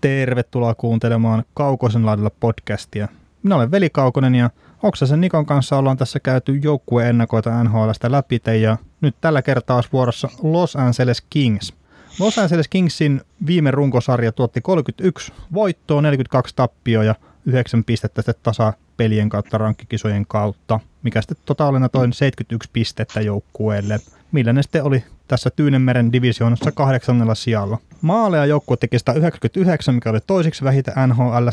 Tervetuloa 0.00 0.74
kuuntelemaan 0.74 1.44
Kaukosen 1.54 2.06
laidalla 2.06 2.30
podcastia. 2.40 3.08
Minä 3.42 3.56
olen 3.56 3.70
Veli 3.70 3.90
Kaukonen 3.90 4.34
ja 4.34 4.50
Oksasen 4.82 5.20
Nikon 5.20 5.46
kanssa 5.46 5.78
ollaan 5.78 5.96
tässä 5.96 6.20
käyty 6.20 6.56
joukkueen 6.56 7.08
ennakoita 7.08 7.64
NHLstä 7.64 8.12
läpi 8.12 8.40
ja 8.62 8.76
nyt 9.00 9.16
tällä 9.20 9.42
kertaa 9.42 9.76
olisi 9.76 9.88
vuorossa 9.92 10.28
Los 10.42 10.76
Angeles 10.76 11.22
Kings. 11.30 11.74
Los 12.20 12.38
Angeles 12.38 12.68
Kingsin 12.68 13.20
viime 13.46 13.70
runkosarja 13.70 14.32
tuotti 14.32 14.60
31 14.60 15.32
voittoa, 15.52 16.02
42 16.02 16.56
tappioa 16.56 17.04
ja 17.04 17.14
9 17.46 17.84
pistettä 17.84 18.22
sitten 18.22 18.42
tasa 18.42 18.72
pelien 18.96 19.28
kautta 19.28 19.58
rankkikisojen 19.58 20.26
kautta, 20.26 20.80
mikä 21.02 21.20
sitten 21.20 21.36
totaalina 21.44 21.88
toin 21.88 22.12
71 22.12 22.70
pistettä 22.72 23.20
joukkueelle, 23.20 23.98
millä 24.32 24.52
ne 24.52 24.62
sitten 24.62 24.84
oli 24.84 25.04
tässä 25.28 25.50
Tyynemeren 25.50 26.12
divisioonassa 26.12 26.72
kahdeksannella 26.72 27.34
sijalla. 27.34 27.78
Maaleja 28.00 28.46
joukkue 28.46 28.76
teki 28.76 28.98
199, 28.98 29.94
mikä 29.94 30.10
oli 30.10 30.20
toisiksi 30.26 30.64
vähiten 30.64 30.94
NHL, 31.06 31.48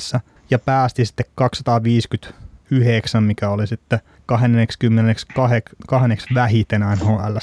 ja 0.49 0.59
päästi 0.59 1.05
sitten 1.05 1.25
259, 1.35 3.23
mikä 3.23 3.49
oli 3.49 3.67
sitten 3.67 3.99
22 4.25 6.33
vähiten 6.33 6.81
NHL. 6.81 7.37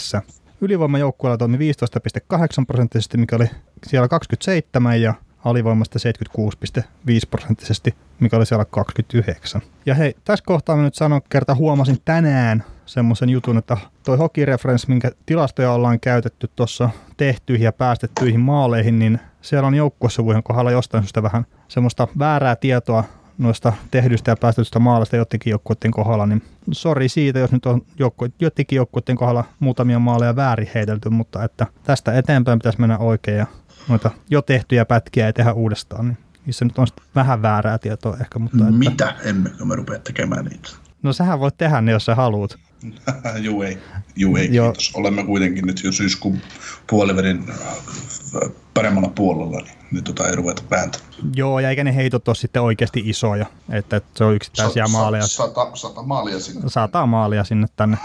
Ylivoimajoukkueella 0.61 1.37
toimi 1.37 1.59
15,8 1.59 1.65
prosenttisesti, 2.67 3.19
mikä 3.19 3.37
oli 3.37 3.51
siellä 3.87 4.09
27, 4.09 5.03
ja 5.03 5.15
alivoimasta 5.45 5.99
76,5 6.79 6.85
prosenttisesti, 7.31 7.95
mikä 8.21 8.37
oli 8.37 8.47
siellä 8.47 8.65
29. 8.65 9.63
Ja 9.87 9.95
hei, 9.95 10.17
tässä 10.25 10.45
kohtaa 10.45 10.77
mä 10.77 10.83
nyt 10.83 10.95
sanon, 10.95 11.21
kerta 11.29 11.55
huomasin 11.55 11.99
tänään 12.05 12.65
semmoisen 12.87 13.29
jutun, 13.29 13.59
että 13.59 13.77
toi 14.05 14.17
Hockey 14.17 14.45
Reference, 14.45 14.89
minkä 14.89 15.11
tilastoja 15.27 15.73
ollaan 15.73 16.01
käytetty 16.01 16.51
tuossa 16.57 16.91
tehtyihin 17.17 17.65
ja 17.65 17.73
päästettyihin 17.73 18.41
maaleihin, 18.41 18.99
niin 18.99 19.21
siellä 19.43 19.67
on 19.67 19.75
joukkuesuvujen 19.75 20.43
kohdalla 20.43 20.71
jostain 20.71 21.05
syystä 21.05 21.23
vähän 21.23 21.47
semmoista 21.69 22.09
väärää 22.19 22.57
tietoa 22.57 23.05
noista 23.39 23.73
tehdyistä 23.91 24.31
ja 24.31 24.37
päästetystä 24.37 24.79
maaleista 24.79 25.17
jotenkin 25.17 25.51
joukkueiden 25.51 25.91
kohdalla, 25.91 26.27
niin 26.27 26.43
sori 26.73 27.09
siitä, 27.09 27.39
jos 27.39 27.53
nyt 27.53 27.67
on 27.67 27.83
joukko, 27.99 28.27
jotenkin 28.41 28.77
joukkueiden 28.77 29.17
kohdalla 29.17 29.45
muutamia 29.61 29.99
maaleja 29.99 30.37
väärin 30.37 30.71
heitelty, 30.75 31.11
mutta 31.11 31.45
että 31.45 31.67
tästä 31.83 32.19
eteenpäin 32.19 32.59
pitäisi 32.59 32.81
mennä 32.81 32.99
oikein 32.99 33.39
ja 33.39 33.47
noita 33.89 34.11
jo 34.31 34.43
tehtyjä 34.43 34.85
pätkiä 34.85 35.27
ei 35.27 35.33
tehdä 35.33 35.53
uudestaan, 35.53 36.09
niin 36.09 36.19
missä 36.47 36.65
nyt 36.65 36.79
on 36.79 36.87
vähän 37.15 37.43
väärää 37.43 37.79
tietoa 37.79 38.17
ehkä. 38.21 38.39
Mutta 38.39 38.59
että... 38.59 38.73
Mitä? 38.73 39.15
Emmekö 39.25 39.65
me 39.65 39.77
rupea 39.77 39.99
tekemään 39.99 40.45
niitä? 40.45 40.69
No 41.03 41.13
sähän 41.13 41.41
voit 41.41 41.59
tehdä 41.59 41.81
ne, 41.81 41.93
jos 41.93 42.05
sä 42.05 42.15
haluat. 42.15 42.59
Juu 43.43 43.63
ei, 43.63 43.79
Juu 44.17 44.37
ei 44.37 44.55
Joo. 44.55 44.67
kiitos. 44.67 44.93
Olemme 44.95 45.25
kuitenkin 45.25 45.67
nyt 45.67 45.85
jo 45.85 45.93
syyskuun 45.93 46.39
puolivälin 46.87 47.45
äh, 47.51 48.51
paremmalla 48.75 49.09
puolella, 49.09 49.61
niin 49.61 49.75
nyt 49.91 50.05
tota 50.05 50.29
ei 50.29 50.37
ruveta 50.37 50.63
vääntä. 50.71 50.99
Joo, 51.35 51.61
ja 51.61 51.71
eikä 51.71 51.85
ne 51.85 51.95
heitot 51.95 52.29
ole 52.29 52.35
sitten 52.35 52.63
oikeasti 52.63 53.03
isoja, 53.05 53.47
että 53.71 54.01
se 54.15 54.25
on 54.25 54.35
yksittäisiä 54.35 54.87
sa, 54.87 54.93
maaleja. 54.93 55.27
Sata, 55.27 55.71
sata 55.75 56.03
maalia 56.03 56.41
sinne. 56.41 56.63
Sata 56.67 57.07
maalia 57.07 57.45
sinne 57.45 57.67
tänne. 57.77 57.97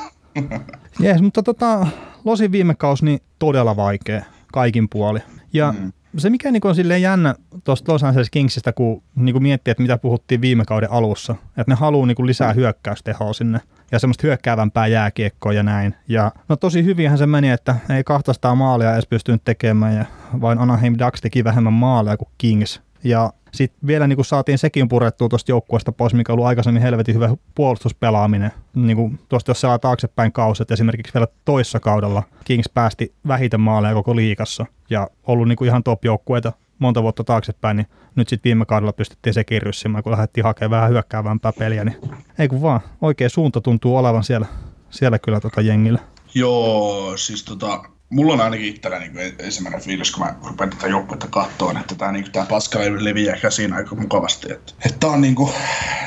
Jees, 0.99 1.21
mutta 1.21 1.43
tota, 1.43 1.87
Losin 2.25 2.51
viime 2.51 2.75
kausi 2.75 3.05
niin 3.05 3.19
todella 3.39 3.75
vaikea 3.75 4.25
kaikin 4.53 4.89
puoli. 4.89 5.19
Ja 5.53 5.73
mm. 5.79 5.91
se 6.17 6.29
mikä 6.29 6.51
niin 6.51 6.67
on 6.67 6.75
silleen 6.75 7.01
jännä 7.01 7.35
tuosta 7.63 7.93
Los 7.93 8.03
Angeles 8.03 8.29
Kingsistä, 8.29 8.73
kun 8.73 9.03
niin 9.15 9.33
kuin 9.33 9.43
miettii, 9.43 9.71
että 9.71 9.81
mitä 9.81 9.97
puhuttiin 9.97 10.41
viime 10.41 10.65
kauden 10.65 10.91
alussa, 10.91 11.35
että 11.57 11.71
ne 11.71 11.75
haluaa 11.75 12.05
niin 12.05 12.27
lisää 12.27 12.53
hyökkäystehoa 12.53 13.33
sinne 13.33 13.59
ja 13.91 13.99
semmoista 13.99 14.27
hyökkäävämpää 14.27 14.87
jääkiekkoa 14.87 15.53
ja 15.53 15.63
näin. 15.63 15.95
Ja 16.07 16.31
no 16.49 16.55
tosi 16.55 16.83
hyvinhän 16.83 17.17
se 17.17 17.25
meni, 17.25 17.49
että 17.49 17.75
ei 17.89 18.03
200 18.03 18.55
maalia 18.55 18.93
edes 18.93 19.07
pystynyt 19.07 19.43
tekemään 19.43 19.95
ja 19.95 20.05
vain 20.41 20.59
Anaheim 20.59 20.95
Ducks 20.99 21.21
teki 21.21 21.43
vähemmän 21.43 21.73
maaleja 21.73 22.17
kuin 22.17 22.29
Kings. 22.37 22.81
Ja 23.03 23.33
sitten 23.53 23.87
vielä 23.87 24.07
niin 24.07 24.17
kuin 24.17 24.25
saatiin 24.25 24.57
sekin 24.57 24.89
purettua 24.89 25.29
tuosta 25.29 25.51
joukkueesta 25.51 25.91
pois, 25.91 26.13
mikä 26.13 26.33
ollut 26.33 26.45
aikaisemmin 26.45 26.81
helvetin 26.81 27.15
hyvä 27.15 27.35
puolustuspelaaminen. 27.55 28.51
Niin 28.75 28.97
kuin 28.97 29.19
tuosta 29.29 29.51
jos 29.51 29.61
saa 29.61 29.79
taaksepäin 29.79 30.31
kauset, 30.31 30.71
esimerkiksi 30.71 31.13
vielä 31.13 31.27
toissa 31.45 31.79
kaudella 31.79 32.23
Kings 32.45 32.69
päästi 32.73 33.13
vähiten 33.27 33.61
maaleja 33.61 33.93
koko 33.93 34.15
liikassa 34.15 34.65
ja 34.89 35.07
ollut 35.23 35.47
niin 35.47 35.55
kuin 35.55 35.67
ihan 35.67 35.83
top-joukkueita 35.83 36.53
monta 36.79 37.03
vuotta 37.03 37.23
taaksepäin, 37.23 37.77
niin 37.77 37.87
nyt 38.15 38.29
sitten 38.29 38.49
viime 38.49 38.65
kaudella 38.65 38.93
pystyttiin 38.93 39.33
se 39.33 39.43
ryssimään, 39.59 40.03
kun 40.03 40.11
lähdettiin 40.11 40.43
hakemaan 40.43 40.71
vähän 40.71 40.89
hyökkäävämpää 40.89 41.53
peliä, 41.53 41.85
niin 41.85 41.97
ei 42.39 42.47
kun 42.47 42.61
vaan, 42.61 42.81
oikea 43.01 43.29
suunta 43.29 43.61
tuntuu 43.61 43.97
olevan 43.97 44.23
siellä, 44.23 44.47
siellä 44.89 45.19
kyllä 45.19 45.39
tota 45.39 45.61
jengillä. 45.61 45.99
Joo, 46.33 47.17
siis 47.17 47.43
tota, 47.43 47.83
mulla 48.09 48.33
on 48.33 48.41
ainakin 48.41 48.67
itsellä 48.67 48.99
niin 48.99 49.35
ensimmäinen 49.39 49.81
fiilis, 49.81 50.11
kun 50.11 50.25
mä 50.25 50.35
rupean 50.43 50.69
tätä 50.69 50.87
joukkuetta 50.87 51.27
kattoon, 51.27 51.77
että 51.77 51.95
tämä 51.95 52.11
niin 52.11 52.31
tää 52.31 52.45
paska 52.45 52.79
leviää 52.79 53.37
käsiin 53.37 53.73
aika 53.73 53.95
mukavasti. 53.95 54.51
Että, 54.51 54.73
että 54.85 54.99
tää 54.99 55.09
on 55.09 55.21
niin 55.21 55.35
kuin, 55.35 55.53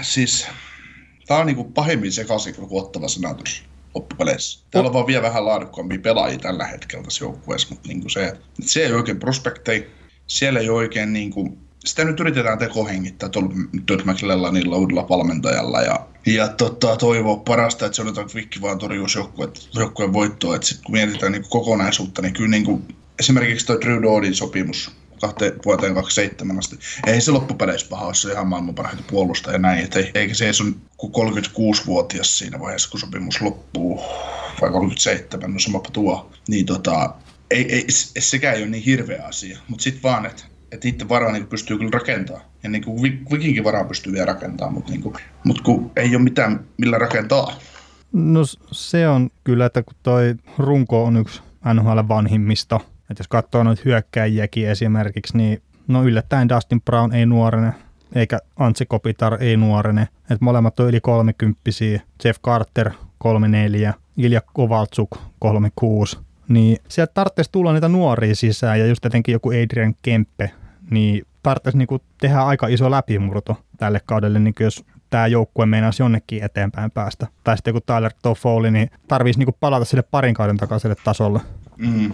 siis, 0.03 0.47
tää 1.27 1.39
on 1.39 1.47
niin 1.47 1.57
kuin 1.57 1.73
pahimmin 1.73 2.13
sekaisin 2.13 2.55
kuin 2.55 2.83
ottava 2.83 3.09
senaattori 3.09 3.51
loppupeleissä. 3.95 4.65
Täällä 4.71 4.89
on 4.89 4.95
vaan 4.95 5.07
vielä 5.07 5.23
vähän 5.23 5.47
laadukkaampia 5.47 5.99
pelaajia 5.99 6.39
tällä 6.39 6.67
hetkellä 6.67 7.05
tässä 7.05 7.25
joukkueessa, 7.25 7.69
mutta 7.71 7.89
niin 7.89 8.01
kuin 8.01 8.11
se, 8.11 8.27
että 8.27 8.45
se 8.61 8.83
ei 8.83 8.93
oikein 8.93 9.21
prospekteja, 9.21 9.83
siellä 10.27 10.61
ei 10.61 10.71
oikein 10.71 11.13
niin 11.13 11.31
kuin, 11.31 11.59
sitä 11.85 12.05
nyt 12.05 12.21
yritetään 12.21 12.59
tekohengittää 12.59 13.29
tuolla 13.29 13.51
Todd 13.87 14.01
McLellanilla 14.05 14.77
uudella 14.77 15.09
valmentajalla 15.09 15.83
ja, 15.83 16.07
ja 16.27 16.49
tota, 16.49 16.97
toivoa 16.97 17.37
parasta, 17.37 17.87
että 17.87 17.97
se 17.97 18.03
on 18.03 18.15
Vikki 18.35 18.61
vaan 18.61 18.79
torjuisi 18.79 19.19
joukkueen 19.75 20.13
voittoa. 20.13 20.57
Että 20.57 20.69
sit 20.69 20.81
kun 20.85 20.93
mietitään 20.93 21.33
niin 21.33 21.45
kokonaisuutta, 21.49 22.23
niin 22.23 22.35
kyllä 22.35 22.51
niin 22.51 22.65
kuin, 22.65 22.83
esimerkiksi 23.21 23.67
tuo 23.67 23.81
Drew 23.81 24.03
Doodin 24.03 24.35
sopimus 24.35 24.91
kahteen 25.21 25.53
vuoteen 25.65 25.95
27 25.95 26.59
asti. 26.59 26.79
Ei 27.07 27.21
se 27.21 27.31
loppupeleissä 27.31 27.87
paha 27.91 28.07
ole, 28.07 28.15
se 28.15 28.33
ihan 28.33 28.47
maailman 28.47 28.75
parhaita 28.75 29.03
puolusta 29.11 29.53
ja 29.53 29.59
näin. 29.59 29.85
Et 29.85 29.97
eikä 30.15 30.35
se 30.35 30.51
ole 30.63 30.73
36-vuotias 31.03 32.39
siinä 32.39 32.61
vaiheessa, 32.61 32.91
kun 32.91 33.01
sopimus 33.01 33.41
loppuu, 33.41 34.01
vai 34.61 34.71
37, 34.71 35.53
no 35.53 35.59
samapa 35.59 35.91
tuo. 35.91 36.31
Niin 36.49 36.67
tota, 36.67 37.15
ei, 37.51 37.75
ei, 37.75 37.85
sekään 38.19 38.57
ei 38.57 38.63
ole 38.63 38.71
niin 38.71 38.85
hirveä 38.85 39.23
asia, 39.25 39.59
mutta 39.69 39.83
sitten 39.83 40.03
vaan, 40.03 40.27
että 40.27 40.45
että 40.73 40.89
itse 40.89 41.09
varaa 41.09 41.33
niin 41.33 41.47
pystyy 41.47 41.79
kyllä 41.79 41.91
rakentamaan. 41.91 42.45
Ja 42.63 42.71
niin 42.71 42.85
kuin 42.85 43.03
vikinkin 43.03 43.65
varaa 43.65 43.85
pystyy 43.85 44.13
vielä 44.13 44.27
rakentamaan, 44.27 44.75
mutta, 44.75 44.91
niin 44.91 45.03
kuin, 45.03 45.15
mutta 45.45 45.63
kun 45.63 45.91
ei 45.97 46.17
ole 46.17 46.25
mitään 46.25 46.61
millä 46.79 46.99
rakentaa. 46.99 47.53
No 48.13 48.41
se 48.73 49.09
on 49.09 49.31
kyllä, 49.45 49.67
että 49.67 49.83
kun 49.83 49.95
toi 50.03 50.35
runko 50.59 51.05
on 51.05 51.17
yksi 51.17 51.43
NHL 51.75 51.99
vanhimmista, 52.09 52.81
että 53.11 53.21
jos 53.21 53.29
katsoo 53.29 53.63
noita 53.63 53.83
hyökkäjiäkin 53.85 54.69
esimerkiksi, 54.69 55.37
niin 55.37 55.63
no 55.89 56.05
yllättäen 56.05 56.49
Dustin 56.49 56.81
Brown 56.81 57.13
ei 57.15 57.27
nuorene, 57.27 57.73
eikä 58.15 58.39
Antsi 58.57 58.87
Kopitar 58.87 59.43
ei 59.43 59.57
nuorene. 59.57 60.03
että 60.03 60.37
molemmat 60.41 60.81
on 60.81 60.89
yli 60.89 61.01
kolmekymppisiä. 61.01 62.01
Jeff 62.25 62.41
Carter 62.43 62.91
34, 63.19 63.95
Ilja 64.17 64.41
Kovaltsuk 64.55 65.11
36. 65.39 66.19
Niin 66.49 66.79
sieltä 66.89 67.13
tarvitsisi 67.15 67.53
tulla 67.53 67.73
niitä 67.73 67.89
nuoria 67.89 68.35
sisään 68.35 68.81
ja 68.81 68.87
just 68.87 69.07
etenkin 69.07 69.33
joku 69.33 69.51
Adrian 69.51 69.95
Kempe, 70.03 70.51
niin 70.91 71.27
tarvitsisi 71.43 71.79
niinku 71.79 71.99
tehdä 72.21 72.41
aika 72.41 72.67
iso 72.67 72.91
läpimurto 72.91 73.57
tälle 73.77 74.01
kaudelle, 74.07 74.39
niin 74.39 74.55
jos 74.61 74.85
tämä 75.11 75.27
joukkue 75.27 75.67
meinaisi 75.67 76.03
jonnekin 76.03 76.45
eteenpäin 76.45 76.91
päästä. 76.91 77.27
Tai 77.45 77.57
sitten 77.57 77.75
kun 77.75 77.83
Tyler 77.87 78.13
Toffoli, 78.23 78.71
niin 78.71 78.91
tarvitsisi 79.09 79.39
niinku 79.39 79.57
palata 79.61 79.85
sille 79.85 80.03
parin 80.03 80.35
kauden 80.35 80.57
takaiselle 80.57 80.97
tasolle. 81.05 81.41
Mm. 81.77 82.13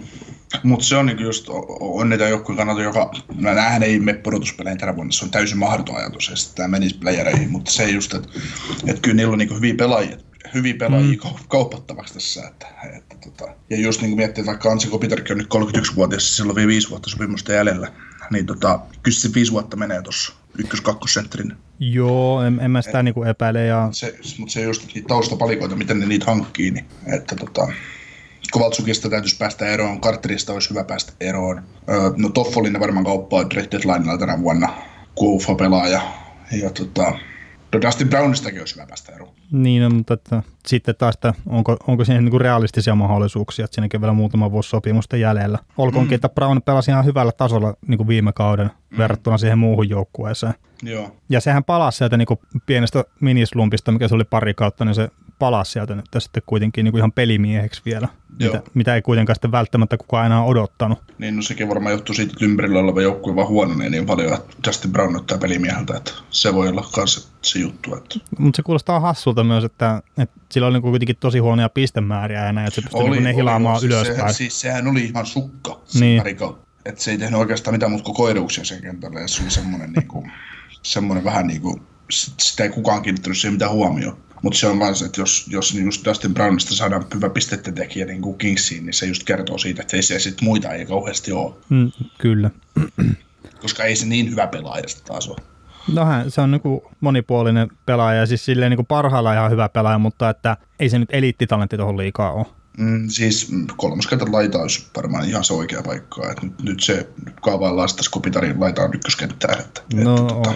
Mutta 0.63 0.85
se 0.85 0.95
on 0.95 1.05
niinku 1.05 1.23
just, 1.23 1.45
on 1.79 2.09
niitä 2.09 2.27
joukkueen 2.27 2.57
kannalta, 2.57 2.81
joka, 2.81 3.11
no 3.35 3.53
näähän 3.53 3.83
ei 3.83 3.99
mene 3.99 4.17
pudotuspeleihin 4.17 4.79
tänä 4.79 4.95
vuonna, 4.95 5.11
se 5.11 5.25
on 5.25 5.31
täysin 5.31 5.57
mahdoton 5.57 5.95
ajatus, 5.95 6.29
että 6.29 6.55
tämä 6.55 6.67
menisi 6.67 6.97
playereihin, 6.97 7.51
mutta 7.51 7.71
se 7.71 7.89
just, 7.89 8.13
että 8.13 8.29
et 8.87 8.99
kyllä 8.99 9.15
niillä 9.15 9.31
on 9.31 9.37
niinku 9.37 9.55
hyviä 9.55 9.73
pelaajia, 9.75 10.17
hyviä 10.53 10.73
pelaajia 10.79 11.19
mm. 11.23 11.33
kaupattavaksi 11.47 12.13
tässä. 12.13 12.47
Että, 12.47 12.67
että, 12.97 13.15
tota. 13.23 13.53
Ja 13.69 13.77
just 13.77 14.01
niin 14.01 14.15
miettii, 14.15 14.41
että 14.41 14.51
vaikka 14.51 14.71
Ansi 14.71 14.87
Kopitarkki 14.87 15.33
on 15.33 15.37
nyt 15.37 15.47
31-vuotias, 15.55 16.37
sillä 16.37 16.49
on 16.49 16.55
vielä 16.55 16.67
viisi 16.67 16.89
vuotta 16.89 17.09
sopimusta 17.09 17.53
jäljellä, 17.53 17.91
niin 18.31 18.45
tota, 18.45 18.79
kyllä 19.03 19.17
se 19.17 19.29
viisi 19.33 19.51
vuotta 19.51 19.77
menee 19.77 20.01
tuossa 20.01 20.33
ykkös 20.57 20.81
kakkosentterin. 20.81 21.53
Joo, 21.79 22.43
en, 22.43 22.59
en 22.61 22.71
mä 22.71 22.81
sitä 22.81 23.03
niinku 23.03 23.23
epäile. 23.23 23.65
Ja... 23.65 23.89
Se, 23.91 24.19
mutta 24.37 24.53
se 24.53 24.61
just 24.61 24.93
niitä 24.95 25.07
taustapalikoita, 25.07 25.75
miten 25.75 25.99
ne 25.99 26.05
niitä 26.05 26.25
hankkii, 26.25 26.71
niin 26.71 26.85
että 27.13 27.35
tota, 27.35 27.67
Kovaltsukista 28.51 29.09
täytyisi 29.09 29.37
päästä 29.37 29.65
eroon, 29.65 30.01
Carterista 30.01 30.53
olisi 30.53 30.69
hyvä 30.69 30.83
päästä 30.83 31.13
eroon. 31.19 31.63
no 32.17 32.29
Toffolin 32.29 32.79
varmaan 32.79 33.05
kauppaa 33.05 33.45
Red 33.53 33.67
Deadlinella 33.71 34.17
tänä 34.17 34.39
vuonna, 34.39 34.73
Kuufa-pelaaja. 35.15 36.01
Ja 36.51 36.69
tota, 36.69 37.13
No 37.73 37.81
Dustin 37.81 38.09
Brownistakin 38.09 38.59
olisi 38.59 38.75
hyvä 38.75 38.87
päästä 38.87 39.11
eroon. 39.15 39.33
Niin, 39.51 39.83
no, 39.83 39.89
mutta 39.89 40.13
että, 40.13 40.43
sitten 40.67 40.95
taas, 40.95 41.15
että 41.15 41.33
onko, 41.47 41.77
onko 41.87 42.05
siinä 42.05 42.21
niin 42.21 42.41
realistisia 42.41 42.95
mahdollisuuksia, 42.95 43.65
että 43.65 43.75
siinäkin 43.75 44.01
vielä 44.01 44.13
muutama 44.13 44.51
vuosi 44.51 44.69
sopimusta 44.69 45.17
jäljellä. 45.17 45.59
Olkoonkin, 45.77 46.11
mm. 46.11 46.15
että 46.15 46.29
Brown 46.29 46.61
pelasi 46.61 46.91
ihan 46.91 47.05
hyvällä 47.05 47.31
tasolla 47.31 47.73
niin 47.87 47.97
kuin 47.97 48.07
viime 48.07 48.33
kauden 48.33 48.71
mm. 48.89 48.97
verrattuna 48.97 49.37
siihen 49.37 49.57
muuhun 49.57 49.89
joukkueeseen. 49.89 50.53
Joo. 50.83 51.15
Ja 51.29 51.41
sehän 51.41 51.63
palasi 51.63 51.97
sieltä 51.97 52.17
niin 52.17 52.25
kuin 52.25 52.39
pienestä 52.65 53.03
minislumpista, 53.21 53.91
mikä 53.91 54.07
se 54.07 54.15
oli 54.15 54.23
pari 54.23 54.53
kautta, 54.53 54.85
niin 54.85 54.95
se 54.95 55.09
palasi 55.39 55.71
sieltä 55.71 55.95
nyt 55.95 56.05
sitten 56.19 56.43
kuitenkin 56.45 56.83
niin 56.83 56.91
kuin 56.91 56.99
ihan 56.99 57.11
pelimieheksi 57.11 57.81
vielä, 57.85 58.07
mitä, 58.39 58.61
mitä, 58.73 58.95
ei 58.95 59.01
kuitenkaan 59.01 59.35
sitten 59.35 59.51
välttämättä 59.51 59.97
kukaan 59.97 60.23
aina 60.23 60.43
odottanut. 60.43 60.99
Niin, 61.17 61.35
no 61.35 61.41
sekin 61.41 61.69
varmaan 61.69 61.93
johtuu 61.93 62.15
siitä, 62.15 62.31
että 62.33 62.45
ympärillä 62.45 62.79
oleva 62.79 63.01
joukkue 63.01 63.35
vaan 63.35 63.47
huononee 63.47 63.89
niin 63.89 64.05
paljon, 64.05 64.33
että 64.33 64.55
Justin 64.67 64.91
Brown 64.91 65.13
näyttää 65.13 65.37
pelimieheltä, 65.37 65.97
että 65.97 66.11
se 66.29 66.53
voi 66.53 66.67
olla 66.67 66.89
myös 66.97 67.29
se 67.41 67.59
juttu. 67.59 67.95
Että... 67.95 68.19
Mutta 68.39 68.57
se 68.57 68.63
kuulostaa 68.63 68.99
hassulta 68.99 69.43
myös, 69.43 69.63
että, 69.63 70.01
että 70.17 70.39
sillä 70.51 70.67
oli 70.67 70.73
niin 70.73 70.81
kuitenkin 70.81 71.17
tosi 71.19 71.39
huonoja 71.39 71.69
pistemääriä 71.69 72.45
ja 72.45 72.53
näin, 72.53 72.67
että 72.67 72.75
se 72.75 72.81
pystyi 72.81 73.01
oli, 73.01 73.19
niin 73.19 73.35
hilaamaan 73.35 73.77
oli, 73.77 73.85
ylöspäin. 73.85 74.15
Sehän, 74.15 74.33
siis 74.33 74.61
sehän 74.61 74.87
oli 74.87 75.05
ihan 75.05 75.25
sukka 75.25 75.79
niin. 75.99 76.23
Että 76.85 77.03
se 77.03 77.11
ei 77.11 77.17
tehnyt 77.17 77.39
oikeastaan 77.39 77.73
mitään 77.75 77.91
muuta 77.91 78.05
kuin 78.05 78.15
koiruuksia 78.15 78.65
sen 78.65 78.81
kentällä, 78.81 79.19
ja 79.19 79.27
se 79.27 79.43
oli 79.43 79.51
semmoinen, 79.51 79.91
niin 79.91 80.07
kuin, 80.07 80.31
semmoinen 80.81 81.23
vähän 81.23 81.47
niin 81.47 81.61
kuin, 81.61 81.81
sitä 82.39 82.63
ei 82.63 82.69
kukaan 82.69 83.01
kiinnittänyt 83.01 83.37
siihen 83.37 83.53
mitään 83.53 83.71
huomioon. 83.71 84.17
Mutta 84.41 84.59
se 84.59 84.67
on 84.67 84.95
se, 84.95 85.05
että 85.05 85.21
jos, 85.21 85.45
jos 85.49 85.73
niin 85.73 85.85
just 85.85 86.05
Dustin 86.05 86.33
Brownista 86.33 86.75
saadaan 86.75 87.05
hyvä 87.15 87.29
pistettä 87.29 87.71
tekijä 87.71 88.05
niin 88.05 88.21
kuin 88.21 88.37
Kingsiin, 88.37 88.85
niin 88.85 88.93
se 88.93 89.05
just 89.05 89.23
kertoo 89.23 89.57
siitä, 89.57 89.81
että 89.81 89.97
ei 89.97 90.03
se 90.03 90.19
sitten 90.19 90.45
muita 90.45 90.73
ei 90.73 90.85
kauheasti 90.85 91.31
ole. 91.31 91.53
Mm, 91.69 91.91
kyllä. 92.17 92.49
Koska 93.61 93.83
ei 93.83 93.95
se 93.95 94.05
niin 94.05 94.31
hyvä 94.31 94.47
pelaaja 94.47 94.83
taas 95.05 95.27
ole. 95.27 95.37
No 95.93 96.05
hän, 96.05 96.31
se 96.31 96.41
on 96.41 96.51
niin 96.51 96.81
monipuolinen 96.99 97.67
pelaaja, 97.85 98.25
siis 98.25 98.45
silleen 98.45 98.71
niin 98.71 98.85
parhailla 98.85 99.33
ihan 99.33 99.51
hyvä 99.51 99.69
pelaaja, 99.69 99.99
mutta 99.99 100.29
että 100.29 100.57
ei 100.79 100.89
se 100.89 100.99
nyt 100.99 101.09
eliittitalentti 101.11 101.77
tuohon 101.77 101.97
liikaa 101.97 102.31
ole. 102.31 102.45
Mm, 102.77 103.09
siis 103.09 103.51
kolmoskentän 103.77 104.31
laita 104.31 104.57
olisi 104.57 104.87
varmaan 104.95 105.29
ihan 105.29 105.43
se 105.43 105.53
oikea 105.53 105.81
paikka. 105.81 106.31
Et 106.31 106.41
nyt, 106.41 106.61
nyt 106.63 106.79
se 106.79 107.09
kaavaillaan 107.41 107.89
sitä 107.89 108.03
Skopitarin 108.03 108.59
laitaan 108.59 108.93
ykköskenttään. 108.93 109.59
Että, 109.59 109.81
no, 109.93 110.15
että, 110.15 110.33
tota... 110.33 110.53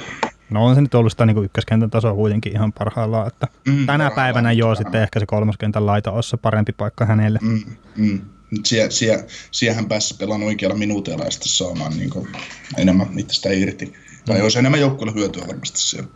no 0.50 0.66
on 0.66 0.76
se 0.76 0.82
nyt 0.82 0.96
ollut 0.96 1.12
sitä 1.12 1.26
niin 1.26 1.44
ykköskentän 1.44 1.90
tasoa 1.90 2.14
kuitenkin 2.14 2.52
ihan 2.52 2.74
parhaillaan. 2.74 3.28
Että 3.28 3.48
mm, 3.68 3.86
tänä 3.86 4.12
päivänä 4.12 4.52
joo 4.52 4.76
sitten 4.76 5.02
ehkä 5.02 5.20
se 5.20 5.26
kolmoskentän 5.26 5.86
laita 5.86 6.12
olisi 6.12 6.30
se 6.30 6.38
parempi 6.38 6.72
paikka 6.72 7.06
hänelle. 7.06 7.40
Mm, 7.42 7.64
mm. 7.96 8.22
Sie, 8.64 8.92
sie, 8.92 9.26
siihen 9.52 9.86
päässä 9.86 10.16
pelaan 10.20 10.44
oikealla 10.44 10.78
minuuteilla 10.78 11.26
ja 11.26 11.32
sitten 11.32 11.50
saamaan 11.50 11.98
niin 11.98 12.10
kuin, 12.10 12.28
enemmän 12.78 13.20
itsestä 13.20 13.50
irti. 13.50 13.94
Tai 14.26 14.42
olisi 14.42 14.60
enemmän 14.60 14.80
joukkueelle 14.80 15.20
hyötyä 15.20 15.44
varmasti 15.48 15.80
siellä. 15.80 16.10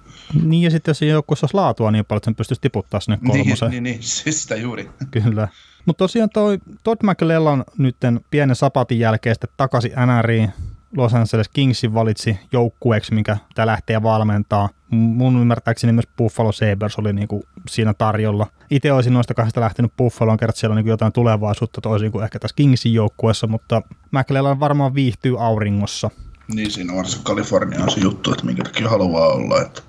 Niin 0.44 0.64
ja 0.64 0.72
sitten 0.72 0.90
jos 0.90 1.02
joukkueessa 1.02 1.46
olisi 1.46 1.56
laatua 1.56 1.92
niin 1.92 2.06
paljon, 2.06 2.18
että 2.18 2.26
sen 2.26 2.36
pystyisi 2.36 2.62
tiputtaa 2.62 3.00
sinne 3.00 3.18
niin, 3.22 3.32
kolmoseen. 3.32 3.72
Niin, 3.72 3.84
niin, 3.84 3.94
niin. 3.94 4.04
siis 4.24 4.44
sitä 4.44 4.56
juuri. 4.56 4.90
Kyllä. 5.12 5.48
Mutta 5.86 6.04
tosiaan 6.04 6.30
toi 6.30 6.58
Todd 6.84 7.00
McLellan 7.04 7.64
nyt 7.78 7.96
pienen 8.32 8.56
sapatin 8.56 9.00
jälkeen 9.00 9.36
sitten 9.36 9.50
takaisin 9.58 9.92
NRiin. 9.92 10.54
Los 10.96 11.14
Angeles 11.14 11.50
Kingsin 11.50 11.94
valitsi 11.94 12.40
joukkueeksi, 12.52 13.14
mikä 13.14 13.38
tämä 13.56 13.66
lähtee 13.66 14.04
valmentaa. 14.04 14.70
Mun 14.90 15.42
ymmärtääkseni 15.42 15.94
myös 15.94 16.08
Buffalo 16.18 16.52
Sabres 16.52 17.00
oli 17.00 17.14
niinku 17.14 17.44
siinä 17.70 17.94
tarjolla. 17.94 18.48
Itse 18.70 18.92
olisin 18.92 19.14
noista 19.14 19.34
kahdesta 19.34 19.62
lähtenyt 19.62 19.94
Buffaloon, 19.98 20.38
kertaa 20.38 20.60
siellä 20.60 20.74
on 20.74 20.76
niinku 20.76 20.90
jotain 20.90 21.14
tulevaisuutta 21.14 21.82
toisin 21.82 22.12
kuin 22.12 22.24
ehkä 22.24 22.40
tässä 22.40 22.56
Kingsin 22.56 22.94
joukkueessa, 22.94 23.48
mutta 23.48 23.82
McLellan 24.12 24.60
varmaan 24.60 24.94
viihtyy 24.94 25.46
auringossa. 25.46 26.10
Niin, 26.54 26.72
siinä 26.72 26.94
on 26.94 27.06
se 27.06 27.20
Kalifornia 27.24 27.84
on 27.84 27.92
se 27.92 28.00
juttu, 28.00 28.32
että 28.32 28.46
minkä 28.46 28.64
takia 28.64 28.90
haluaa 28.90 29.28
olla. 29.28 29.62
Että, 29.62 29.82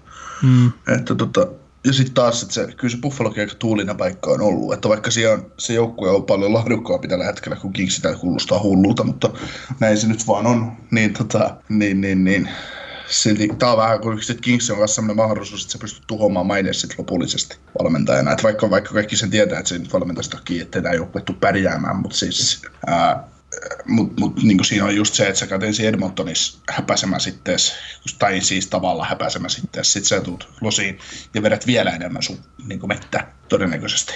mm. 0.42 0.72
että 0.96 1.14
tota, 1.14 1.46
ja 1.84 1.92
sitten 1.92 2.14
taas, 2.14 2.42
että 2.42 2.54
se, 2.54 2.66
kyllä 2.76 2.92
se 2.92 3.00
Buffalo 3.00 3.34
aika 3.38 3.54
tuulinen 3.54 3.96
paikka 3.96 4.30
on 4.30 4.40
ollut, 4.40 4.72
että 4.72 4.88
vaikka 4.88 5.10
siellä 5.10 5.34
on, 5.34 5.52
se 5.58 5.72
joukkue 5.72 6.10
on 6.10 6.24
paljon 6.24 6.54
laadukkaampi 6.54 7.08
tällä 7.08 7.24
hetkellä, 7.24 7.56
kun 7.56 7.72
Kings 7.72 7.96
sitä 7.96 8.14
kuulostaa 8.14 8.62
hullulta, 8.62 9.04
mutta 9.04 9.30
näin 9.80 9.98
se 9.98 10.06
nyt 10.08 10.26
vaan 10.26 10.46
on, 10.46 10.72
niin, 10.90 11.14
tota, 11.14 11.56
niin, 11.68 12.00
niin, 12.00 12.24
niin. 12.24 12.48
Silti 13.08 13.48
tämä 13.58 13.72
on 13.72 13.78
vähän 13.78 14.00
kuin 14.00 14.18
Kings 14.42 14.70
on 14.70 14.78
myös 14.78 14.94
sellainen 14.94 15.16
mahdollisuus, 15.16 15.62
että 15.62 15.72
se 15.72 15.78
pystyy 15.78 16.02
tuhoamaan 16.06 16.46
maineen 16.46 16.74
sitten 16.74 16.98
lopullisesti 16.98 17.56
valmentajana. 17.78 18.32
Että 18.32 18.42
vaikka, 18.42 18.70
vaikka 18.70 18.94
kaikki 18.94 19.16
sen 19.16 19.30
tietää, 19.30 19.58
että 19.58 19.68
se 19.68 19.78
nyt 19.78 19.92
valmentaisi 19.92 20.30
takia, 20.30 20.62
että 20.62 20.82
tämä 20.82 20.94
joukkue 20.94 21.22
tule 21.22 21.36
pärjäämään, 21.40 21.96
mutta 21.96 22.16
siis 22.16 22.62
ää, 22.86 23.28
mutta 23.86 24.20
mut, 24.20 24.42
niin 24.42 24.64
siinä 24.64 24.84
on 24.84 24.96
just 24.96 25.14
se, 25.14 25.28
että 25.28 25.38
sä 25.38 25.46
käyt 25.46 25.62
ensin 25.62 25.88
Edmontonissa 25.88 26.58
häpäisemään 26.70 27.20
sitten, 27.20 27.56
tai 28.18 28.40
siis 28.40 28.66
tavallaan 28.66 29.08
häpäisemään 29.08 29.50
sitten, 29.50 29.84
sitten 29.84 30.08
sä 30.08 30.20
tulet 30.20 30.48
losiin 30.60 30.98
ja 31.34 31.42
vedät 31.42 31.66
vielä 31.66 31.90
enemmän 31.90 32.22
sun 32.22 32.38
niin 32.66 32.88
mettä 32.88 33.26
todennäköisesti, 33.48 34.12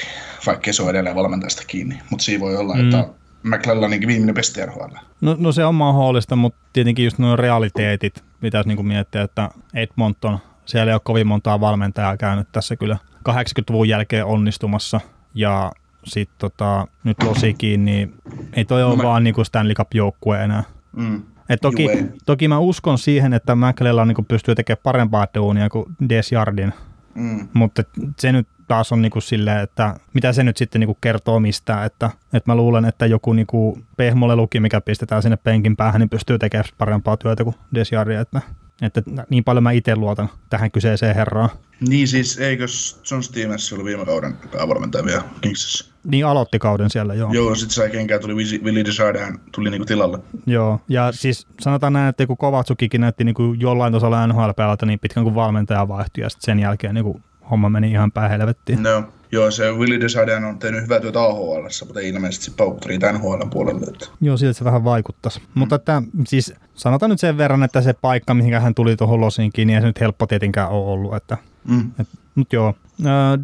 vaikka 0.46 0.72
se 0.72 0.82
on 0.82 0.90
edelleen 0.90 1.16
valmentajasta 1.16 1.62
kiinni. 1.66 1.98
Mutta 2.10 2.24
siinä 2.24 2.40
voi 2.40 2.56
olla, 2.56 2.74
mm. 2.74 2.84
että 2.84 3.08
McLellaninkin 3.42 4.08
viimeinen 4.08 4.34
pesti 4.34 4.66
RHL. 4.66 4.96
No, 5.20 5.36
no 5.38 5.52
se 5.52 5.64
on 5.64 5.74
mahdollista, 5.74 6.36
mutta 6.36 6.60
tietenkin 6.72 7.04
just 7.04 7.18
nuo 7.18 7.36
realiteetit 7.36 8.24
pitäisi 8.40 8.68
niin 8.68 8.86
miettiä, 8.86 9.22
että 9.22 9.50
Edmonton, 9.74 10.38
siellä 10.66 10.90
ei 10.90 10.94
ole 10.94 11.00
kovin 11.04 11.26
montaa 11.26 11.60
valmentajaa 11.60 12.16
käynyt 12.16 12.48
tässä 12.52 12.76
kyllä 12.76 12.98
80-luvun 13.28 13.88
jälkeen 13.88 14.24
onnistumassa, 14.24 15.00
ja 15.34 15.72
sitten 16.04 16.36
tota, 16.38 16.86
nyt 17.04 17.22
Losikin, 17.22 17.84
niin 17.84 18.14
ei 18.52 18.64
toi 18.64 18.82
ole 18.82 18.96
mä... 18.96 19.02
vaan 19.02 19.24
niinku 19.24 19.44
Stanley 19.44 19.74
Cup-joukkue 19.74 20.44
enää. 20.44 20.62
Mm. 20.96 21.22
Et 21.48 21.60
toki, 21.60 21.88
toki 22.26 22.48
mä 22.48 22.58
uskon 22.58 22.98
siihen, 22.98 23.32
että 23.32 23.54
McLellan 23.54 24.08
niinku 24.08 24.22
pystyy 24.22 24.54
tekemään 24.54 24.82
parempaa 24.82 25.26
duunia 25.34 25.68
kuin 25.68 25.86
Desjardin, 26.08 26.72
mm. 27.14 27.48
mutta 27.52 27.82
se 28.18 28.32
nyt 28.32 28.48
taas 28.68 28.92
on 28.92 29.02
niinku 29.02 29.20
silleen, 29.20 29.60
että 29.60 29.94
mitä 30.14 30.32
se 30.32 30.44
nyt 30.44 30.56
sitten 30.56 30.80
niinku 30.80 30.98
kertoo 31.00 31.40
mistään, 31.40 31.86
että, 31.86 32.10
että 32.32 32.50
mä 32.50 32.56
luulen, 32.56 32.84
että 32.84 33.06
joku 33.06 33.32
niinku 33.32 33.78
pehmoleluki, 33.96 34.60
mikä 34.60 34.80
pistetään 34.80 35.22
sinne 35.22 35.36
penkin 35.36 35.76
päähän, 35.76 36.00
niin 36.00 36.08
pystyy 36.08 36.38
tekemään 36.38 36.64
parempaa 36.78 37.16
työtä 37.16 37.44
kuin 37.44 37.56
Desjardi, 37.74 38.14
että 38.14 38.40
että 38.82 39.02
niin 39.30 39.44
paljon 39.44 39.62
mä 39.62 39.70
itse 39.72 39.96
luotan 39.96 40.28
tähän 40.50 40.70
kyseiseen 40.70 41.14
herraan. 41.14 41.50
Niin 41.88 42.08
siis, 42.08 42.38
eikö 42.38 42.66
John 43.10 43.22
Stevens 43.22 43.72
ollut 43.72 43.86
viime 43.86 44.04
kauden 44.04 44.36
päävalmentaja 44.52 45.04
vielä 45.04 45.22
Kingsissä? 45.40 45.92
Niin 46.04 46.26
aloitti 46.26 46.58
kauden 46.58 46.90
siellä, 46.90 47.14
joo. 47.14 47.32
Joo, 47.32 47.54
sitten 47.54 47.74
sai 47.74 47.90
kenkään 47.90 48.20
tuli 48.20 48.34
Willi 48.34 48.84
Desjardins 48.84 49.40
tuli 49.54 49.70
niinku 49.70 49.84
tilalle. 49.84 50.18
Joo, 50.46 50.80
ja 50.88 51.12
siis 51.12 51.46
sanotaan 51.60 51.92
näin, 51.92 52.08
että 52.08 52.26
kun 52.26 52.36
Kovatsukikin 52.36 53.00
näytti 53.00 53.24
niinku 53.24 53.54
jollain 53.58 53.92
tasolla 53.92 54.26
nhl 54.26 54.50
niin 54.86 54.98
pitkän 54.98 55.24
kuin 55.24 55.34
valmentaja 55.34 55.88
vaihtui, 55.88 56.24
ja 56.24 56.30
sitten 56.30 56.44
sen 56.44 56.60
jälkeen 56.60 56.94
niinku 56.94 57.20
homma 57.50 57.68
meni 57.68 57.90
ihan 57.90 58.12
päin 58.12 58.30
helvettiin. 58.30 58.82
No, 58.82 59.04
joo, 59.32 59.50
se 59.50 59.72
Willi 59.72 60.00
Desjardins 60.00 60.44
on 60.44 60.58
tehnyt 60.58 60.82
hyvää 60.82 61.00
työtä 61.00 61.22
AHL, 61.22 61.66
mutta 61.86 62.00
ei 62.00 62.08
ilmeisesti 62.08 62.50
paukut 62.56 62.86
riitä 62.86 63.12
NHL 63.12 63.42
puolelle. 63.50 63.86
Että. 63.86 64.06
Joo, 64.20 64.36
siltä 64.36 64.58
se 64.58 64.64
vähän 64.64 64.84
vaikuttaisi. 64.84 65.40
Mm. 65.40 65.46
Mutta 65.54 65.76
että, 65.76 66.02
siis 66.26 66.54
sanotaan 66.74 67.10
nyt 67.10 67.20
sen 67.20 67.38
verran, 67.38 67.62
että 67.62 67.80
se 67.80 67.92
paikka, 67.92 68.34
mihin 68.34 68.60
hän 68.60 68.74
tuli 68.74 68.96
tuohon 68.96 69.20
Losinkin, 69.20 69.66
niin 69.66 69.74
ei 69.74 69.80
se 69.80 69.86
nyt 69.86 70.00
helppo 70.00 70.26
tietenkään 70.26 70.68
ole 70.68 70.92
ollut. 70.92 71.14
Että, 71.14 71.38
mm. 71.64 71.90
et, 72.00 72.08
mutta 72.34 72.56
joo, 72.56 72.74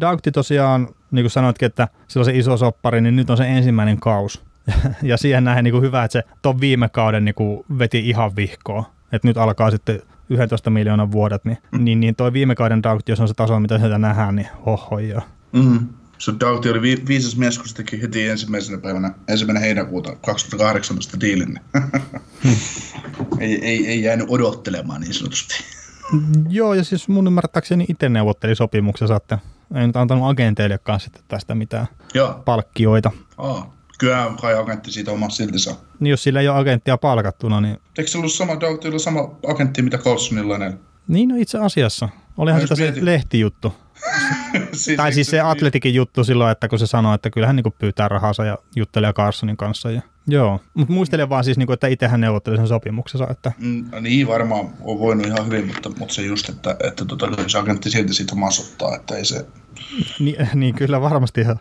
Daugti 0.01 0.31
tosiaan, 0.31 0.87
niin 1.11 1.23
kuin 1.23 1.31
sanoitkin, 1.31 1.65
että 1.65 1.87
sillä 2.07 2.21
on 2.21 2.25
se 2.25 2.37
iso 2.37 2.57
soppari, 2.57 3.01
niin 3.01 3.15
nyt 3.15 3.29
on 3.29 3.37
se 3.37 3.47
ensimmäinen 3.47 3.99
kaus. 3.99 4.41
ja 5.03 5.17
siihen 5.17 5.43
nähden 5.43 5.63
niin 5.63 5.71
kuin 5.71 5.83
hyvä, 5.83 6.03
että 6.03 6.13
se 6.13 6.23
tuon 6.41 6.59
viime 6.59 6.89
kauden 6.89 7.25
niin 7.25 7.35
kuin 7.35 7.65
veti 7.79 8.09
ihan 8.09 8.35
vihkoa. 8.35 8.91
Että 9.11 9.27
nyt 9.27 9.37
alkaa 9.37 9.71
sitten 9.71 10.01
11 10.29 10.69
miljoonan 10.69 11.11
vuodet, 11.11 11.45
niin, 11.45 11.57
mm. 11.71 11.83
niin, 11.83 11.99
niin 11.99 12.15
toi 12.15 12.33
viime 12.33 12.55
kauden 12.55 12.83
Daugti, 12.83 13.11
jos 13.11 13.19
on 13.19 13.27
se 13.27 13.33
taso, 13.33 13.59
mitä 13.59 13.79
sieltä 13.79 13.97
nähdään, 13.97 14.35
niin 14.35 14.47
hoho 14.65 14.99
joo. 14.99 15.21
Mm. 15.51 15.87
So 16.17 16.33
Doughty 16.39 16.69
oli 16.69 16.81
vi- 16.81 17.03
viisas 17.07 17.37
mies, 17.37 17.57
kun 17.57 17.67
se 17.67 17.75
teki 17.75 18.01
heti 18.01 18.27
ensimmäisenä 18.27 18.77
päivänä, 18.77 19.13
ensimmäinen 19.27 19.63
heinäkuuta 19.63 20.15
2018 20.15 21.19
diilin. 21.19 21.59
Hmm. 22.43 22.55
ei, 23.39 23.65
ei, 23.65 23.87
ei 23.87 24.03
jäänyt 24.03 24.25
odottelemaan 24.29 25.01
niin 25.01 25.13
sanotusti. 25.13 25.53
Joo, 26.49 26.73
ja 26.73 26.83
siis 26.83 27.07
mun 27.07 27.27
ymmärtääkseni 27.27 27.85
itse 27.89 28.09
neuvotteli 28.09 28.55
sopimuksensa, 28.55 29.15
että 29.15 29.39
ei 29.75 29.87
nyt 29.87 29.95
antanut 29.97 30.29
agenteillekaan 30.29 30.99
sitten 30.99 31.21
tästä 31.27 31.55
mitään 31.55 31.87
Joo. 32.13 32.41
palkkioita. 32.45 33.11
Aa, 33.37 33.75
kyllä 33.99 34.31
kai 34.41 34.55
agentti 34.55 34.91
siitä 34.91 35.11
omassa 35.11 35.37
silti 35.37 35.59
saa. 35.59 35.75
Niin 35.99 36.11
jos 36.11 36.23
sillä 36.23 36.41
ei 36.41 36.47
ole 36.47 36.57
agenttia 36.57 36.97
palkattuna, 36.97 37.61
niin... 37.61 37.77
Eikö 37.97 38.11
se 38.11 38.17
ollut 38.17 38.33
sama, 38.33 38.53
sama 38.97 39.29
agentti, 39.47 39.81
mitä 39.81 39.97
Carlsonilla 39.97 40.55
on? 40.55 40.79
Niin, 41.07 41.29
no 41.29 41.35
itse 41.37 41.57
asiassa. 41.57 42.09
Olihan 42.37 42.61
sitä 42.61 42.75
se 42.75 42.93
lehtijuttu. 43.01 43.73
siis 44.73 44.97
tai 44.97 45.13
siis 45.13 45.27
se 45.27 45.39
Atletikin 45.39 45.93
juttu 45.93 46.23
silloin, 46.23 46.51
että 46.51 46.67
kun 46.67 46.79
se 46.79 46.87
sanoi, 46.87 47.15
että 47.15 47.29
kyllähän 47.29 47.55
niin 47.55 47.73
pyytää 47.79 48.07
rahansa 48.07 48.45
ja 48.45 48.57
juttelee 48.75 49.13
Carsonin 49.13 49.57
kanssa. 49.57 49.91
Ja, 49.91 50.01
joo, 50.27 50.59
mutta 50.73 50.93
muistelen 50.93 51.29
vaan 51.29 51.43
siis, 51.43 51.57
niin 51.57 51.67
kuin, 51.67 51.73
että 51.73 51.87
itsehän 51.87 52.21
neuvotteli 52.21 52.57
sen 52.57 52.67
sopimuksensa. 52.67 53.27
Että... 53.31 53.51
Mm, 53.57 53.85
niin 54.01 54.27
varmaan 54.27 54.69
on 54.81 54.99
voinut 54.99 55.27
ihan 55.27 55.45
hyvin, 55.45 55.67
mutta, 55.67 55.89
mutta 55.89 56.13
se 56.13 56.21
just, 56.21 56.49
että, 56.49 56.75
että 56.83 57.05
tota, 57.05 57.27
se 57.47 57.57
agentti 57.57 57.89
silti 57.89 58.13
siitä 58.13 58.35
masottaa, 58.35 58.95
että 58.95 59.15
ei 59.15 59.25
se... 59.25 59.45
Ni, 60.19 60.35
niin 60.53 60.75
kyllä 60.75 61.01
varmasti 61.01 61.41
ihan. 61.41 61.59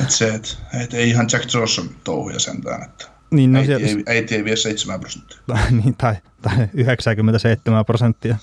Että 0.00 0.14
se, 0.14 0.34
että, 0.34 0.48
että 0.82 0.96
ei 0.96 1.08
ihan 1.08 1.28
Jack 1.32 1.54
Johnson 1.54 1.90
touhuja 2.04 2.40
sentään, 2.40 2.82
että 2.82 3.17
niin, 3.30 3.52
no 3.52 3.58
äiti, 3.58 3.66
siellä... 3.66 3.86
ei, 3.86 4.16
äiti 4.16 4.34
ei 4.34 4.44
vie 4.44 4.56
7 4.56 5.00
prosenttia. 5.00 5.38
niin, 5.70 5.94
tai, 5.98 6.14
tai 6.42 6.68
97 6.74 7.84
prosenttia. 7.84 8.36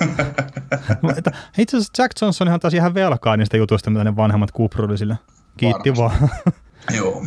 Itse 1.58 1.76
asiassa 1.76 2.02
Jack 2.02 2.12
Johnson 2.22 2.60
taas 2.60 2.74
ihan 2.74 2.94
velkaa 2.94 3.36
niistä 3.36 3.56
jutuista, 3.56 3.90
mitä 3.90 4.04
ne 4.04 4.16
vanhemmat 4.16 4.52
kupruli 4.52 4.98
sille. 4.98 5.18
Kiitti 5.56 5.96
Varmasti. 5.96 6.20
vaan. 6.20 6.30
Joo. 6.98 7.26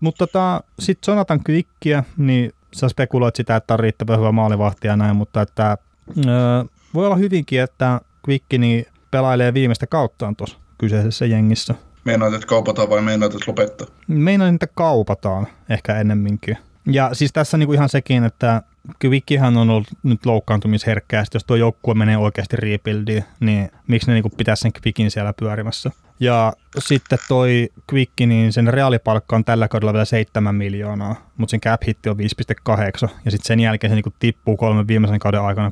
Mutta 0.00 0.26
tota, 0.26 0.62
sitten 0.78 1.12
Jonathan 1.12 1.40
Quickia, 1.48 2.04
niin 2.16 2.52
sä 2.74 2.88
spekuloit 2.88 3.36
sitä, 3.36 3.56
että 3.56 3.74
on 3.74 3.80
riittävän 3.80 4.18
hyvä 4.18 4.32
maalivahti 4.32 4.88
ja 4.88 4.96
näin, 4.96 5.16
mutta 5.16 5.42
että 5.42 5.78
öö, 6.26 6.64
voi 6.94 7.06
olla 7.06 7.16
hyvinkin, 7.16 7.60
että 7.60 8.00
Quick 8.28 8.44
niin 8.58 8.86
pelailee 9.10 9.54
viimeistä 9.54 9.86
kauttaan 9.86 10.36
tuossa 10.36 10.58
kyseisessä 10.78 11.26
jengissä. 11.26 11.74
Meinaat, 12.04 12.34
että 12.34 12.46
kaupataan 12.46 12.90
vai 12.90 13.02
meinaat, 13.02 13.34
että 13.34 13.44
lopettaa? 13.50 13.86
Meinaan, 14.08 14.54
että 14.54 14.66
kaupataan 14.66 15.46
ehkä 15.68 15.96
ennemminkin. 15.96 16.58
Ja 16.86 17.10
siis 17.12 17.32
tässä 17.32 17.56
niinku 17.56 17.72
ihan 17.72 17.88
sekin, 17.88 18.24
että 18.24 18.62
Kvikkihän 18.98 19.56
on 19.56 19.70
ollut 19.70 19.88
nyt 20.02 20.26
loukkaantumisherkkää, 20.26 21.24
jos 21.34 21.44
tuo 21.44 21.56
joukkue 21.56 21.94
menee 21.94 22.16
oikeasti 22.16 22.56
rebuildiin, 22.56 23.24
niin 23.40 23.70
miksi 23.86 24.08
ne 24.08 24.14
niinku 24.14 24.30
pitäisi 24.36 24.60
sen 24.60 24.72
Kvikin 24.72 25.10
siellä 25.10 25.32
pyörimässä. 25.32 25.90
Ja 26.20 26.52
sitten 26.78 27.18
toi 27.28 27.68
Quicki, 27.92 28.26
niin 28.26 28.52
sen 28.52 28.66
reaalipalkka 28.66 29.36
on 29.36 29.44
tällä 29.44 29.68
kaudella 29.68 29.92
vielä 29.92 30.04
7 30.04 30.54
miljoonaa, 30.54 31.16
mutta 31.36 31.50
sen 31.50 31.60
cap 31.60 31.82
hitti 31.86 32.08
on 32.08 32.16
5,8. 32.16 33.08
Ja 33.24 33.30
sitten 33.30 33.46
sen 33.46 33.60
jälkeen 33.60 33.90
se 33.90 33.94
niinku 33.94 34.12
tippuu 34.18 34.56
kolmen 34.56 34.88
viimeisen 34.88 35.18
kauden 35.18 35.40
aikana 35.40 35.70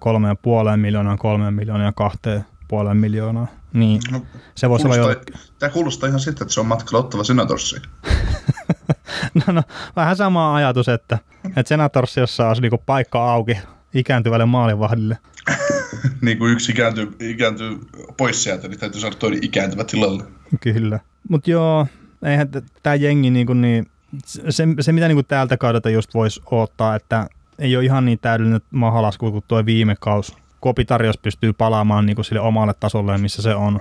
3,5 0.71 0.77
miljoonaa, 0.77 1.17
3 1.17 1.51
miljoonaa 1.51 1.87
ja 1.87 1.93
2,5 2.89 2.95
miljoonaa. 2.95 3.47
Niin 3.73 4.01
no, 4.11 4.23
se 4.55 4.69
voisi 4.69 4.87
olla 4.87 4.97
jo... 4.97 5.23
Tämä 5.59 5.71
kuulostaa 5.71 6.09
ihan 6.09 6.21
sitten, 6.21 6.45
että 6.45 6.55
se 6.55 6.61
on 6.61 6.67
matkalla 6.67 7.05
ottava 7.05 7.25
senatorsiin. 7.25 7.83
no, 9.47 9.53
no, 9.53 9.63
vähän 9.97 10.17
sama 10.17 10.55
ajatus, 10.55 10.89
että, 10.89 11.19
että 11.45 11.69
Senatorsiossa 11.69 12.49
olisi 12.49 12.63
niinku 12.63 12.83
paikka 12.87 13.33
auki 13.33 13.59
ikääntyvälle 13.95 14.47
maalivahdille. 14.47 15.19
niin 16.23 16.39
kuin 16.39 16.53
yksi 16.53 16.73
ikääntyy, 16.73 17.17
ikääntyy 17.21 17.79
pois 18.17 18.43
sieltä, 18.43 18.69
niin 18.69 18.81
täytyy 18.81 19.01
saada 19.01 19.17
toinen 19.17 19.45
ikääntyvä 19.45 19.85
tilalle. 19.85 20.25
Kyllä. 20.61 21.01
Mutta 21.29 21.51
joo, 21.51 21.87
eihän 22.23 22.49
tämä 22.83 22.95
jengi 22.95 23.31
niinku 23.31 23.53
niin, 23.53 23.87
se, 24.27 24.65
se 24.81 24.93
mitä 24.93 25.09
niinku 25.09 25.23
täältä 25.23 25.57
kaudelta 25.57 25.91
just 25.91 26.15
voisi 26.15 26.41
odottaa, 26.51 26.95
että 26.95 27.29
ei 27.59 27.77
ole 27.77 27.85
ihan 27.85 28.05
niin 28.05 28.19
täydellinen 28.19 28.61
mahalasku 28.71 29.31
kuin 29.31 29.45
tuo 29.49 29.67
viime 29.67 29.97
kaus. 30.01 30.37
Kopitarjos 30.61 31.19
pystyy 31.19 31.53
palaamaan 31.53 32.07
niinku 32.07 32.23
sille 32.23 32.41
omalle 32.41 32.75
tasolle, 32.81 33.19
missä 33.19 33.43
se 33.43 33.55
on. 33.55 33.81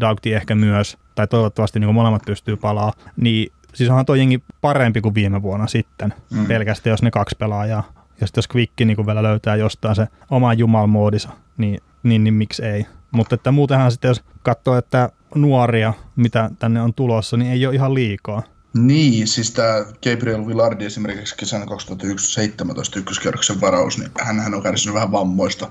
Daugti 0.00 0.34
ehkä 0.34 0.54
myös, 0.54 0.98
tai 1.14 1.26
toivottavasti 1.26 1.80
niin 1.80 1.94
molemmat 1.94 2.22
pystyy 2.26 2.56
palaa, 2.56 2.92
niin 3.16 3.52
siis 3.74 3.90
onhan 3.90 4.06
tuo 4.06 4.14
jengi 4.14 4.42
parempi 4.60 5.00
kuin 5.00 5.14
viime 5.14 5.42
vuonna 5.42 5.66
sitten, 5.66 6.14
mm. 6.30 6.46
pelkästään 6.46 6.92
jos 6.92 7.02
ne 7.02 7.10
kaksi 7.10 7.36
pelaajaa. 7.38 7.82
Ja 8.20 8.26
sitten 8.26 8.38
jos 8.38 8.48
Quick 8.54 8.72
niin 8.80 9.06
vielä 9.06 9.22
löytää 9.22 9.56
jostain 9.56 9.96
se 9.96 10.08
oma 10.30 10.54
jumalmoodissa, 10.54 11.28
niin, 11.56 11.80
niin, 12.02 12.24
niin 12.24 12.34
miksi 12.34 12.64
ei. 12.64 12.86
Mutta 13.10 13.34
että 13.34 13.50
muutenhan 13.50 13.90
sitten 13.90 14.08
jos 14.08 14.24
katsoo, 14.42 14.76
että 14.76 15.10
nuoria, 15.34 15.92
mitä 16.16 16.50
tänne 16.58 16.82
on 16.82 16.94
tulossa, 16.94 17.36
niin 17.36 17.52
ei 17.52 17.66
ole 17.66 17.74
ihan 17.74 17.94
liikaa. 17.94 18.42
Niin, 18.74 19.26
siis 19.26 19.50
tämä 19.50 19.84
Gabriel 19.84 20.46
Villardi 20.46 20.84
esimerkiksi 20.84 21.36
kesänä 21.36 21.66
2017 21.66 22.98
ykköskierroksen 22.98 23.60
varaus, 23.60 23.98
niin 23.98 24.10
hän 24.20 24.54
on 24.54 24.62
kärsinyt 24.62 24.94
vähän 24.94 25.12
vammoista. 25.12 25.70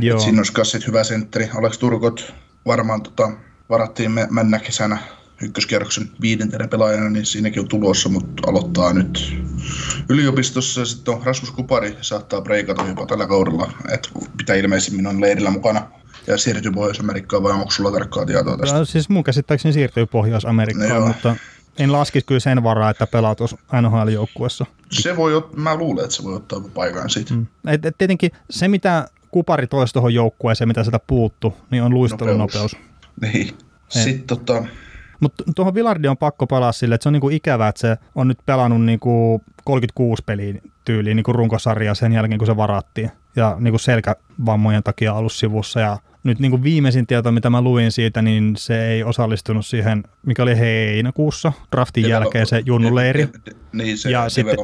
Joo. 0.00 0.18
siinä 0.18 0.40
olisi 0.40 0.52
kassit 0.52 0.86
hyvä 0.86 1.04
sentteri. 1.04 1.50
Alex 1.54 1.78
Turkot 1.78 2.34
varmaan 2.66 3.02
tota, 3.02 3.32
varattiin 3.70 4.10
me, 4.10 4.28
mennä 4.30 4.58
kesänä 4.58 4.98
ykköskierroksen 5.42 6.10
viidentenä 6.20 6.68
pelaajana, 6.68 7.10
niin 7.10 7.26
siinäkin 7.26 7.60
on 7.60 7.68
tulossa, 7.68 8.08
mutta 8.08 8.50
aloittaa 8.50 8.92
nyt 8.92 9.36
yliopistossa. 10.08 10.84
Sitten 10.84 11.14
on 11.14 11.22
Rasmus 11.24 11.50
Kupari 11.50 11.96
saattaa 12.00 12.40
breikata 12.40 12.84
jopa 12.88 13.06
tällä 13.06 13.26
kaudella, 13.26 13.72
että 13.92 14.08
pitää 14.36 14.56
ilmeisimmin 14.56 15.06
on 15.06 15.20
leirillä 15.20 15.50
mukana 15.50 15.82
ja 16.26 16.36
siirtyy 16.38 16.72
Pohjois-Amerikkaan, 16.72 17.42
vai 17.42 17.52
onko 17.52 17.70
sulla 17.70 17.92
tarkkaa 17.92 18.26
tietoa 18.26 18.56
tästä? 18.56 18.78
No, 18.78 18.84
siis 18.84 19.08
mun 19.08 19.24
käsittääkseni 19.24 19.72
siirtyy 19.72 20.06
Pohjois-Amerikkaan, 20.06 21.00
no, 21.00 21.06
mutta 21.06 21.36
en 21.78 21.92
laskisi 21.92 22.26
kyllä 22.26 22.40
sen 22.40 22.62
varaa, 22.62 22.90
että 22.90 23.06
pelaat 23.06 23.38
NHL-joukkuessa. 23.82 24.66
Se 24.90 25.16
voi, 25.16 25.48
mä 25.56 25.76
luulen, 25.76 26.04
että 26.04 26.16
se 26.16 26.24
voi 26.24 26.34
ottaa 26.34 26.60
paikan 26.74 27.10
siitä. 27.10 27.34
Mm. 27.34 27.46
Et, 27.66 27.84
et 27.84 27.98
tietenkin 27.98 28.30
se, 28.50 28.68
mitä 28.68 29.08
Kupari 29.30 29.66
toisi 29.66 29.92
tuohon 29.92 30.14
joukkueeseen, 30.14 30.68
mitä 30.68 30.84
sieltä 30.84 31.00
puuttu, 31.06 31.54
niin 31.70 31.82
on 31.82 31.94
luistelunopeus. 31.94 32.72
Nopeus. 32.72 32.86
Niin. 33.20 33.58
Sitten 33.88 34.26
tota, 34.26 34.64
mutta 35.20 35.44
tuohon 35.56 35.74
Villardi 35.74 36.08
on 36.08 36.16
pakko 36.16 36.46
palaa 36.46 36.72
sille, 36.72 36.94
että 36.94 37.02
se 37.02 37.08
on 37.08 37.12
niinku 37.12 37.28
ikävää, 37.28 37.68
että 37.68 37.80
se 37.80 37.96
on 38.14 38.28
nyt 38.28 38.38
pelannut 38.46 38.84
niinku 38.84 39.42
36 39.64 40.22
peliä 40.26 40.54
tyyliin 40.84 41.16
niinku 41.16 41.32
runkosarjaa 41.32 41.94
sen 41.94 42.12
jälkeen, 42.12 42.38
kun 42.38 42.46
se 42.46 42.56
varattiin. 42.56 43.10
Ja 43.36 43.56
niinku 43.60 43.78
selkävammojen 43.78 44.82
takia 44.82 45.14
ollut 45.14 45.32
sivussa. 45.32 45.80
Ja 45.80 45.98
nyt 46.26 46.38
niinku 46.38 46.62
viimeisin 46.62 47.06
tieto, 47.06 47.32
mitä 47.32 47.50
mä 47.50 47.60
luin 47.60 47.92
siitä, 47.92 48.22
niin 48.22 48.54
se 48.56 48.88
ei 48.88 49.04
osallistunut 49.04 49.66
siihen, 49.66 50.04
mikä 50.26 50.42
oli 50.42 50.58
heinäkuussa, 50.58 51.52
draftin 51.72 52.04
Devel- 52.04 52.08
jälkeen 52.08 52.46
se 52.46 52.62
junnuleiri. 52.66 53.28
Niin, 53.72 53.98
se 53.98 54.10
ja 54.10 54.28
sitten, 54.28 54.56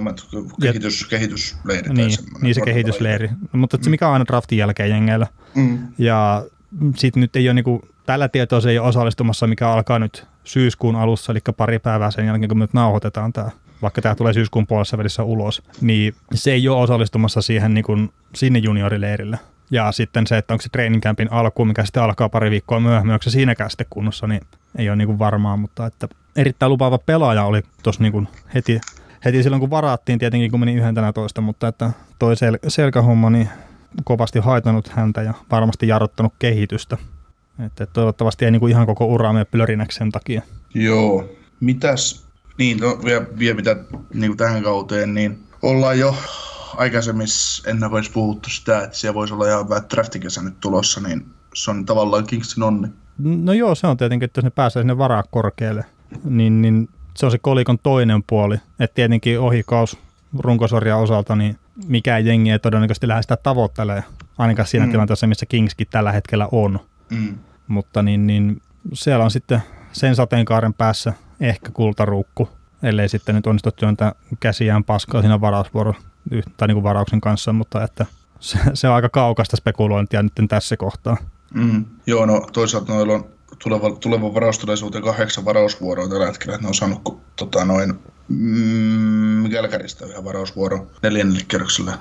kehitys, 0.61 1.01
ja, 1.01 1.09
kehitysleiri. 1.09 1.93
Niin, 1.93 2.19
niin 2.43 2.55
se 2.55 2.61
kehitysleiri. 2.61 3.31
Mutta 3.53 3.79
se 3.81 3.91
mikä 3.91 4.07
on 4.07 4.13
aina 4.13 4.27
draftin 4.27 4.59
jälkeen 4.59 4.91
jengeillä. 4.91 5.27
Mm. 5.55 5.79
Ja 5.99 6.45
sitten 6.97 7.21
nyt 7.21 7.37
ei 7.37 7.49
ole 7.49 7.55
niinku, 7.55 7.89
tällä 8.07 8.29
tietoa 8.29 8.61
se 8.61 8.71
ei 8.71 8.79
ole 8.79 8.89
osallistumassa, 8.89 9.47
mikä 9.47 9.69
alkaa 9.69 9.99
nyt 9.99 10.27
syyskuun 10.45 10.97
alussa, 10.97 11.33
eli 11.33 11.41
pari 11.57 11.79
päivää 11.79 12.11
sen 12.11 12.27
jälkeen, 12.27 12.49
kun 12.49 12.59
me 12.59 12.65
nyt 12.65 12.75
nauhoitetaan 12.75 13.33
tämä, 13.33 13.51
vaikka 13.83 14.03
tämä 14.03 14.15
tulee 14.15 14.33
syyskuun 14.33 14.67
puolessa 14.67 14.99
välissä 14.99 15.23
ulos, 15.23 15.63
niin 15.81 16.15
se 16.35 16.53
ei 16.53 16.69
ole 16.69 16.83
osallistumassa 16.83 17.43
siihen 17.43 17.75
niin 17.75 17.85
kuin, 17.85 18.13
sinne 18.35 18.59
juniorileirille. 18.59 19.39
Ja 19.73 19.93
sitten 19.93 20.27
se, 20.27 20.39
että 20.39 20.55
onko 20.55 20.63
se 20.63 20.69
training 20.69 21.03
campin 21.03 21.33
alku, 21.33 21.65
mikä 21.65 21.85
sitten 21.85 22.03
alkaa 22.03 22.29
pari 22.29 22.51
viikkoa 22.51 22.81
myöhemmin, 22.81 23.13
onko 23.13 23.23
se 23.23 23.31
siinäkään 23.31 23.71
sitten 23.71 23.87
kunnossa, 23.91 24.27
niin 24.27 24.41
ei 24.79 24.89
ole 24.89 24.97
niin 24.97 25.19
varmaa, 25.19 25.57
mutta 25.57 25.87
että 25.87 26.09
erittäin 26.37 26.73
lupaava 26.73 26.99
pelaaja 26.99 27.45
oli 27.45 27.63
tuossa 27.83 28.03
niin 28.03 28.29
heti, 28.55 28.81
heti 29.25 29.43
silloin, 29.43 29.61
kun 29.61 29.71
varattiin 29.71 30.19
tietenkin, 30.19 30.51
kun 30.51 30.61
meni 30.61 30.81
toista, 31.15 31.41
mutta 31.41 31.69
että 31.69 31.91
toi 32.19 32.35
sel- 32.35 32.59
selkähomma 32.69 33.31
niin 33.31 33.49
kovasti 34.05 34.39
haitannut 34.39 34.89
häntä 34.89 35.23
ja 35.23 35.35
varmasti 35.51 35.89
jarruttanut 35.89 36.33
kehitystä. 36.39 36.97
Että 37.67 37.87
toivottavasti 37.87 38.45
ei 38.45 38.51
niin 38.51 38.61
kuin 38.61 38.71
ihan 38.71 38.87
koko 38.87 39.07
uraa 39.07 39.33
mene 39.33 39.45
plörinäksi 39.45 39.99
sen 39.99 40.13
takia. 40.13 40.43
Joo. 40.75 41.29
Mitäs, 41.61 42.27
niin 42.59 42.79
no, 42.79 42.99
vielä, 43.05 43.27
vielä 43.39 43.57
mitä 43.57 43.77
niin 44.15 44.31
kuin 44.31 44.37
tähän 44.37 44.63
kauteen, 44.63 45.15
niin 45.15 45.39
ollaan 45.63 45.99
jo 45.99 46.17
aikaisemmissa 46.77 47.71
ennakoissa 47.71 48.13
puhuttu 48.13 48.51
sitä, 48.51 48.85
että 48.85 48.97
siellä 48.97 49.15
voisi 49.15 49.35
olla 49.35 49.49
ihan 49.49 49.65
hyvä 49.65 49.83
draftikesä 49.91 50.43
nyt 50.43 50.61
tulossa, 50.61 51.01
niin 51.01 51.27
se 51.55 51.71
on 51.71 51.87
tavallaan 51.87 52.27
Kingston 52.27 52.65
onni. 52.65 52.89
No 53.19 53.53
joo, 53.53 53.75
se 53.75 53.87
on 53.87 53.97
tietenkin, 53.97 54.25
että 54.25 54.39
jos 54.39 54.45
ne 54.45 54.51
pääsee 54.51 54.83
sinne 54.83 54.99
varaa 54.99 55.23
korkealle, 55.31 55.85
niin, 56.25 56.63
niin 56.63 56.89
se 57.17 57.27
on 57.27 57.33
se 57.33 57.39
kolikon 57.39 57.79
toinen 57.79 58.23
puoli. 58.23 58.55
Että 58.81 58.95
tietenkin 58.95 59.41
ohikaus 59.41 59.99
runkosarjan 60.39 60.99
osalta, 60.99 61.37
niin 61.37 61.59
mikään 61.87 62.27
jengi 62.27 62.51
ei 62.51 62.59
todennäköisesti 62.59 63.09
lähde 63.09 63.23
sitä 63.23 63.37
tavoittelemaan, 63.37 64.05
ainakaan 64.39 64.67
siinä 64.67 64.87
mm. 64.87 64.93
tilanteessa, 64.93 65.27
missä 65.27 65.47
Kingskin 65.47 65.87
tällä 65.91 66.13
hetkellä 66.13 66.49
on. 66.53 66.81
Mm. 67.11 67.39
Mutta 67.67 68.03
niin, 68.03 68.27
niin 68.27 68.63
siellä 68.93 69.25
on 69.25 69.31
sitten 69.31 69.63
sen 69.93 70.17
sateenkaaren 70.17 70.75
päässä 70.75 71.13
ehkä 71.41 71.71
kultaruukku, 71.73 72.49
ellei 72.83 73.09
sitten 73.09 73.35
nyt 73.35 73.47
onnistu 73.47 73.71
työntää 73.71 74.13
käsiään 74.41 74.85
paskaa 74.85 75.21
siinä 75.21 75.41
varausvuoron 75.41 75.95
tai 76.57 76.69
niin 76.69 76.75
kuin 76.77 76.85
varauksen 76.85 77.21
kanssa, 77.21 77.53
mutta 77.53 77.85
että 77.85 78.07
se, 78.41 78.59
se 78.75 78.89
on 78.89 78.95
aika 78.95 79.09
kaukasta 79.09 79.57
spekulointia 79.57 80.23
nyt 80.23 80.33
tässä 80.49 80.77
kohtaa. 80.77 81.17
Mm. 81.55 81.85
Joo, 82.07 82.27
no 82.27 82.47
toisaalta 82.53 82.93
noilla 82.93 83.15
on 83.15 83.25
tuleva, 83.63 83.91
tuleva 83.91 84.35
varaustuneisuuteen 84.35 85.05
kahdeksan 85.05 85.45
varausvuoroa 85.45 86.09
tällä 86.09 86.27
hetkellä, 86.27 86.55
että 86.55 86.63
ne 86.65 86.69
on 86.69 86.75
saanut 86.75 87.21
tota, 87.37 87.65
noin 87.65 87.95
mm, 88.29 89.51
Kälkäristä 89.51 90.07
yhden 90.07 90.25
varausvuoron 90.25 90.91
neljännelle 91.03 91.45
kerrokselle 91.49 91.93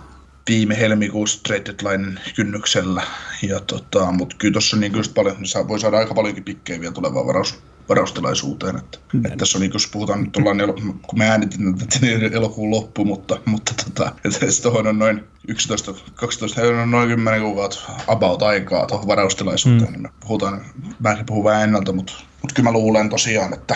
viime 0.50 0.80
helmikuussa 0.80 1.44
trade 1.44 1.64
deadline 1.66 2.22
kynnyksellä. 2.36 3.04
Ja 3.42 3.60
tota, 3.60 4.12
mutta 4.12 4.36
kyllä 4.40 4.52
tuossa 4.52 4.78
niin 4.78 4.96
just 4.96 5.14
paljon, 5.14 5.38
niin 5.38 5.68
voi 5.68 5.80
saada 5.80 5.98
aika 5.98 6.14
paljonkin 6.14 6.44
pikkejä 6.44 6.80
vielä 6.80 6.94
tulevaan 6.94 7.28
varaus, 7.28 7.64
varaustilaisuuteen. 7.90 8.76
Että, 8.76 8.98
mm. 9.14 9.26
että 9.26 9.38
tässä 9.38 9.58
on 9.58 9.62
niin, 9.62 9.72
jos 9.74 9.88
puhutaan 9.88 10.24
nyt 10.24 10.38
ollaan, 10.38 10.58
kun 11.02 11.20
me 11.20 11.30
äänitin 11.30 11.78
tätä 11.78 12.00
niin 12.02 12.34
elokuun 12.38 12.72
loppu, 12.72 13.06
mutta, 13.06 13.40
mutta 13.46 13.74
tota, 13.84 14.12
että 14.26 14.46
tuohon 14.62 14.88
on 14.88 15.00
noin 15.00 15.24
11, 15.48 15.94
12, 16.16 16.62
on 16.62 16.92
noin 16.92 17.10
10 17.10 17.42
kuukautta 17.42 17.80
about 18.08 18.42
aikaa 18.42 18.86
tuohon 18.86 19.08
varaustilaisuuteen. 19.08 19.94
Mm. 19.94 20.04
Niin 20.04 20.14
puhutaan, 20.20 20.66
mäkin 21.00 21.26
puhun 21.26 21.44
vähän 21.44 21.64
ennalta, 21.64 21.94
mutta, 21.94 22.14
mutta 22.42 22.54
kyllä 22.56 22.70
mä 22.70 22.74
luulen 22.74 23.10
tosiaan, 23.10 23.54
että 23.54 23.76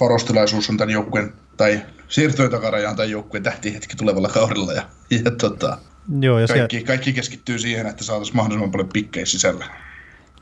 varaustilaisuus 0.00 0.70
on 0.70 0.76
tämän 0.76 0.92
joukkueen 0.92 1.32
tai 1.56 1.82
siirtyi 2.08 2.50
takarajaan 2.50 2.96
tai 2.96 3.10
joukkueen 3.10 3.42
tähtihetki 3.42 3.96
tulevalla 3.96 4.28
kaudella. 4.28 4.72
Ja, 4.72 4.82
ja 5.10 5.30
tota, 5.30 5.78
Joo, 6.20 6.38
ja 6.38 6.46
kaikki, 6.46 6.76
siellä... 6.76 6.86
kaikki 6.86 7.12
keskittyy 7.12 7.58
siihen, 7.58 7.86
että 7.86 8.04
saataisiin 8.04 8.36
mahdollisimman 8.36 8.70
paljon 8.70 8.88
pikkejä 8.88 9.26
sisällä. 9.26 9.66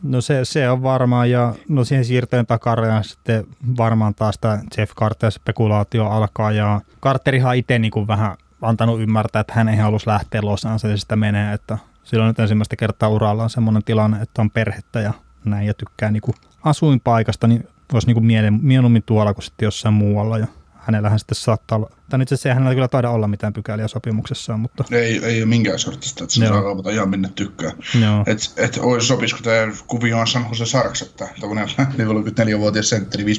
No 0.02 0.20
se, 0.20 0.44
se 0.44 0.70
on 0.70 0.82
varmaan, 0.82 1.30
ja 1.30 1.54
no 1.68 1.84
siihen 1.84 2.04
siirtojen 2.04 2.46
takarajaan 2.46 3.04
sitten 3.04 3.46
varmaan 3.76 4.14
taas 4.14 4.38
tämä 4.38 4.58
Jeff 4.78 4.92
Carter-spekulaatio 4.92 6.06
alkaa, 6.06 6.52
ja 6.52 6.80
Carterihan 7.02 7.56
itse 7.56 7.78
niin 7.78 7.90
kuin 7.90 8.06
vähän 8.06 8.36
antanut 8.62 9.00
ymmärtää, 9.00 9.40
että 9.40 9.52
hän 9.56 9.68
ei 9.68 9.76
halusi 9.76 10.06
lähteä 10.06 10.40
Los 10.42 10.66
Angelesista 10.66 11.16
menee, 11.16 11.52
että 11.52 11.78
silloin 12.04 12.28
nyt 12.28 12.38
ensimmäistä 12.38 12.76
kertaa 12.76 13.08
uralla 13.08 13.42
on 13.42 13.50
semmoinen 13.50 13.84
tilanne, 13.84 14.22
että 14.22 14.42
on 14.42 14.50
perhettä 14.50 15.00
ja 15.00 15.12
näin, 15.44 15.66
ja 15.66 15.74
tykkää 15.74 16.10
niin 16.10 16.20
kuin 16.20 16.34
asuinpaikasta, 16.64 17.46
niin 17.46 17.68
olisi 17.92 18.06
niin 18.06 18.14
kuin 18.14 18.60
mieluummin 18.62 19.02
tuolla 19.06 19.34
kuin 19.34 19.44
sitten 19.44 19.66
jossain 19.66 19.94
muualla, 19.94 20.38
ja 20.38 20.46
hänellähän 20.86 21.18
sitten 21.18 21.34
saattaa 21.34 21.76
olla, 21.78 21.90
tai 22.10 22.22
itse 22.22 22.34
asiassa 22.34 22.48
ei 22.48 22.54
hänellä 22.54 22.74
kyllä 22.74 22.88
taida 22.88 23.10
olla 23.10 23.28
mitään 23.28 23.52
pykäliä 23.52 23.88
sopimuksessaan, 23.88 24.60
mutta... 24.60 24.84
Ei, 24.90 25.24
ei 25.24 25.40
ole 25.42 25.48
minkään 25.48 25.78
sortista, 25.78 26.24
että 26.24 26.34
se 26.34 26.46
saa 26.48 26.62
kaupata 26.62 26.90
ihan 26.90 27.08
minne 27.10 27.28
tykkää. 27.34 27.72
Joo. 28.00 28.24
Et, 28.56 28.78
olisi 28.80 29.06
sopisiko 29.06 29.40
tämä 29.42 29.72
kuvio 29.86 30.18
on 30.18 30.26
San 30.26 30.46
Jose 30.48 30.66
Sarks, 30.66 31.02
että 31.02 31.28
tämmöinen 31.40 31.68
44-vuotias 31.68 32.88
sentteri 32.88 33.24
5,2 33.24 33.30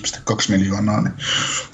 miljoonaa, 0.50 1.02
niin 1.02 1.14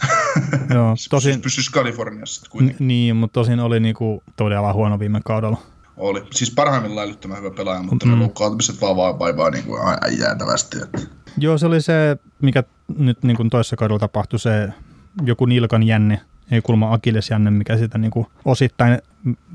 Joo, 0.74 0.96
tosin, 1.10 1.10
pysyisi, 1.10 1.40
pysyisi 1.40 1.72
Kaliforniassa 1.72 2.36
sitten 2.36 2.52
kuitenkin. 2.52 2.86
n- 2.86 2.88
niin, 2.88 3.16
mutta 3.16 3.34
tosin 3.34 3.60
oli 3.60 3.80
niinku 3.80 4.24
todella 4.36 4.74
huono 4.74 5.00
viime 5.00 5.20
kaudella. 5.26 5.58
Oli. 5.98 6.24
Siis 6.32 6.52
parhaimmillaan 6.52 7.08
älyttömän 7.08 7.38
hyvä 7.38 7.52
pelaaja, 7.52 7.84
mutta 7.84 8.06
Mm. 8.06 8.12
ne 8.12 8.18
loukkaantumiset 8.20 8.82
vaan 8.82 8.96
vaan 8.96 9.20
vaivaa 9.20 9.50
niin 9.50 9.64
kuin 9.64 9.80
jäätävästi. 10.20 10.78
Että. 10.84 11.02
Joo, 11.38 11.58
se 11.58 11.66
oli 11.66 11.82
se, 11.82 12.18
mikä 12.42 12.64
nyt 12.98 13.24
niin 13.24 13.38
kuin 13.38 13.50
toisessa 13.50 13.76
kaudella 13.76 14.00
tapahtui, 14.00 14.40
se 14.40 14.70
joku 15.26 15.46
nilkan 15.46 15.84
jänne, 15.84 16.22
ei 16.52 16.62
kulma 16.62 16.94
akillesjänne, 16.94 17.52
mikä 17.52 17.78
sitä 17.78 17.98
niin 17.98 18.12
kuin 18.12 18.28
osittain 18.46 19.00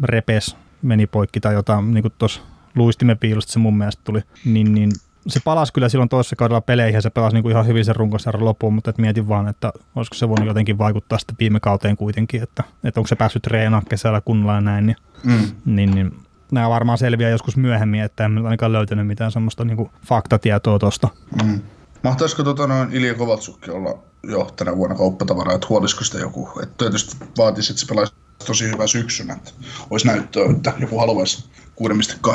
repes, 0.03 0.57
meni 0.83 1.07
poikki 1.07 1.41
tai 1.41 1.55
jotain, 1.55 1.95
niin 1.95 2.03
kuin 2.03 2.13
tuossa 2.19 2.41
luistimen 2.75 3.19
piilusta 3.19 3.53
se 3.53 3.59
mun 3.59 3.79
mielestä 3.79 4.03
tuli, 4.05 4.21
niin, 4.45 4.75
niin 4.75 4.91
se 5.27 5.41
palasi 5.45 5.73
kyllä 5.73 5.89
silloin 5.89 6.09
toisessa 6.09 6.37
kaudella 6.37 6.61
peleihin 6.61 6.95
ja 6.95 7.03
se 7.03 7.11
pelasi 7.11 7.37
niin 7.37 7.43
kuin 7.43 7.51
ihan 7.53 7.67
hyvin 7.67 7.85
sen 7.85 7.97
runkosarjan 7.97 8.45
loppuun, 8.45 8.75
mutta 8.75 8.91
et 8.91 8.99
mietin 8.99 9.29
vaan, 9.29 9.49
että 9.49 9.73
olisiko 9.95 10.15
se 10.15 10.29
voinut 10.29 10.47
jotenkin 10.47 10.79
vaikuttaa 10.79 11.19
sitten 11.19 11.37
viime 11.41 11.61
kauteen 11.61 11.97
kuitenkin, 11.97 12.43
että, 12.43 12.65
että 12.85 13.01
onko 13.01 13.09
se 13.09 13.17
päässyt 13.17 13.43
treenaamaan 13.43 13.89
kesällä 13.89 14.21
kunnolla 14.21 14.55
ja 14.55 14.61
näin, 14.61 14.87
niin, 14.87 14.97
Mm. 15.25 15.47
niin, 15.65 15.91
niin 15.91 16.13
nämä 16.53 16.71
varmaan 16.71 16.99
selviää 16.99 17.31
joskus 17.31 17.57
myöhemmin, 17.57 18.03
että 18.03 18.25
en 18.25 18.39
ainakaan 18.45 18.73
löytänyt 18.73 19.07
mitään 19.07 19.33
semmoista 19.33 19.65
niin 19.65 19.77
kuin 19.77 19.91
faktatietoa 20.07 20.79
tuosta. 20.79 21.09
Mm. 21.45 21.61
Mahtaisiko 22.07 22.43
tota 22.43 22.67
noin 22.67 22.93
Ilja 22.93 23.15
Kovaltsukki 23.15 23.71
olla 23.71 23.99
jo 24.23 24.51
tänä 24.57 24.77
vuonna 24.77 24.97
kauppatavaraa, 24.97 25.55
että 25.55 25.67
huolisiko 25.71 26.05
sitä 26.05 26.19
joku? 26.19 26.51
Että 26.63 26.75
tietysti 26.79 27.17
vaatisi, 27.39 27.73
että 27.73 27.81
se 27.81 27.87
pelaisi 27.87 28.15
tosi 28.47 28.65
hyvä 28.65 28.87
syksynä, 28.87 29.35
että 29.35 29.51
olisi 29.91 30.07
näyttöä, 30.07 30.51
että 30.51 30.73
joku 30.79 30.99
haluaisi 30.99 31.45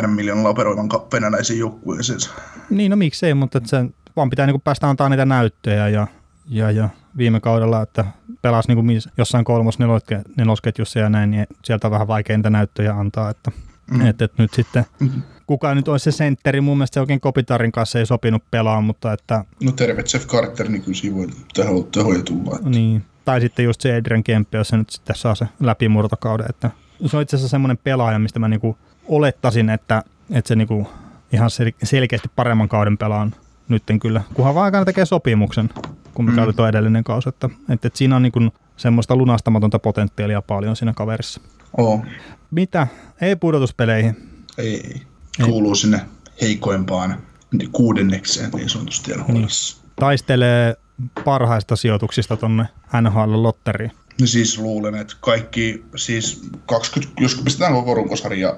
6,2 0.01 0.07
miljoonalla 0.07 0.49
operoivan 0.49 0.89
venäläisiin 1.13 1.59
joukkueisiin. 1.59 2.19
Niin, 2.69 2.89
no 2.89 2.95
miksei, 2.95 3.33
mutta 3.33 3.57
että 3.57 3.69
se 3.69 3.85
vaan 4.15 4.29
pitää 4.29 4.45
niinku 4.45 4.61
päästä 4.63 4.89
antaa 4.89 5.09
niitä 5.09 5.25
näyttöjä 5.25 5.87
ja, 5.87 6.07
ja, 6.49 6.71
ja 6.71 6.89
viime 7.17 7.39
kaudella, 7.39 7.81
että 7.81 8.05
pelasi 8.41 8.67
niinku 8.67 9.09
jossain 9.17 9.45
kolmos 9.45 9.79
neloske- 9.79 10.31
nelosketjussa 10.37 10.99
ja 10.99 11.09
näin, 11.09 11.31
niin 11.31 11.47
sieltä 11.63 11.87
on 11.87 11.91
vähän 11.91 12.07
vaikea 12.07 12.37
niitä 12.37 12.49
näyttöjä 12.49 12.93
antaa, 12.93 13.29
että 13.29 13.51
mm. 13.91 14.05
et, 14.05 14.21
et 14.21 14.37
nyt 14.37 14.53
sitten 14.53 14.85
kuka 15.47 15.75
nyt 15.75 15.87
olisi 15.87 16.03
se 16.11 16.11
sentteri, 16.17 16.61
mun 16.61 16.77
mielestä 16.77 16.93
se 16.93 16.99
oikein 16.99 17.21
Kopitarin 17.21 17.71
kanssa 17.71 17.99
ei 17.99 18.05
sopinut 18.05 18.43
pelaa, 18.51 18.81
mutta 18.81 19.13
että 19.13 19.45
No 19.63 19.71
terve 19.71 20.03
Jeff 20.13 20.27
Carter, 20.27 20.69
niin 20.69 20.81
kyllä 20.81 20.97
siinä 20.97 21.15
voi 21.15 21.27
teho, 21.53 21.87
tehoja 21.91 22.23
tulla. 22.23 22.55
Että. 22.55 22.69
niin, 22.69 23.03
tai 23.25 23.41
sitten 23.41 23.65
just 23.65 23.81
se 23.81 23.95
Adrian 23.95 24.23
Kempi, 24.23 24.57
jos 24.57 24.67
se 24.67 24.77
nyt 24.77 24.89
sitten 24.89 25.15
saa 25.15 25.35
se 25.35 25.45
läpimurtokauden, 25.59 26.45
että 26.49 26.71
se 27.05 27.17
on 27.17 27.23
itse 27.23 27.35
asiassa 27.35 27.51
semmoinen 27.51 27.77
pelaaja, 27.83 28.19
mistä 28.19 28.39
mä 28.39 28.47
niinku 28.47 28.77
olettaisin, 29.07 29.69
että, 29.69 30.03
että 30.31 30.47
se 30.47 30.55
niinku 30.55 30.87
ihan 31.33 31.49
sel- 31.49 31.75
selkeästi 31.85 32.29
paremman 32.35 32.69
kauden 32.69 32.97
pelaan 32.97 33.35
nytten 33.69 33.99
kyllä, 33.99 34.21
kunhan 34.33 34.55
vaan 34.55 34.65
aikana 34.65 34.85
tekee 34.85 35.05
sopimuksen, 35.05 35.69
kun 36.13 36.25
mikä 36.25 36.37
Mm. 36.41 36.43
oli 36.43 36.53
tuo 36.53 36.67
edellinen 36.67 37.03
kausi, 37.03 37.29
että, 37.29 37.49
että, 37.69 37.87
että 37.87 37.97
siinä 37.97 38.15
on 38.15 38.21
niinku 38.21 38.39
semmoista 38.77 39.15
lunastamatonta 39.15 39.79
potentiaalia 39.79 40.41
paljon 40.41 40.75
siinä 40.75 40.93
kaverissa. 40.93 41.41
Oo. 41.77 42.01
Mitä? 42.51 42.87
Ei 43.21 43.35
pudotuspeleihin. 43.35 44.17
Ei, 44.57 44.75
ei. 44.87 45.01
Kuuluu 45.45 45.75
sinne 45.75 46.05
heikoimpaan 46.41 47.21
kuudennekseen 47.71 48.51
niin 48.53 48.69
sanotusti 48.69 49.11
NHLissa. 49.15 49.77
Taistelee 49.95 50.75
parhaista 51.25 51.75
sijoituksista 51.75 52.37
tonne 52.37 52.65
NHL-lotteriin. 53.01 53.91
Niin 54.19 54.27
siis 54.27 54.59
luulen, 54.59 54.95
että 54.95 55.15
kaikki, 55.19 55.85
siis 55.95 56.41
20, 56.65 57.21
jos 57.21 57.41
pistetään 57.43 57.73
koko 57.73 57.93
runkosarja 57.93 58.55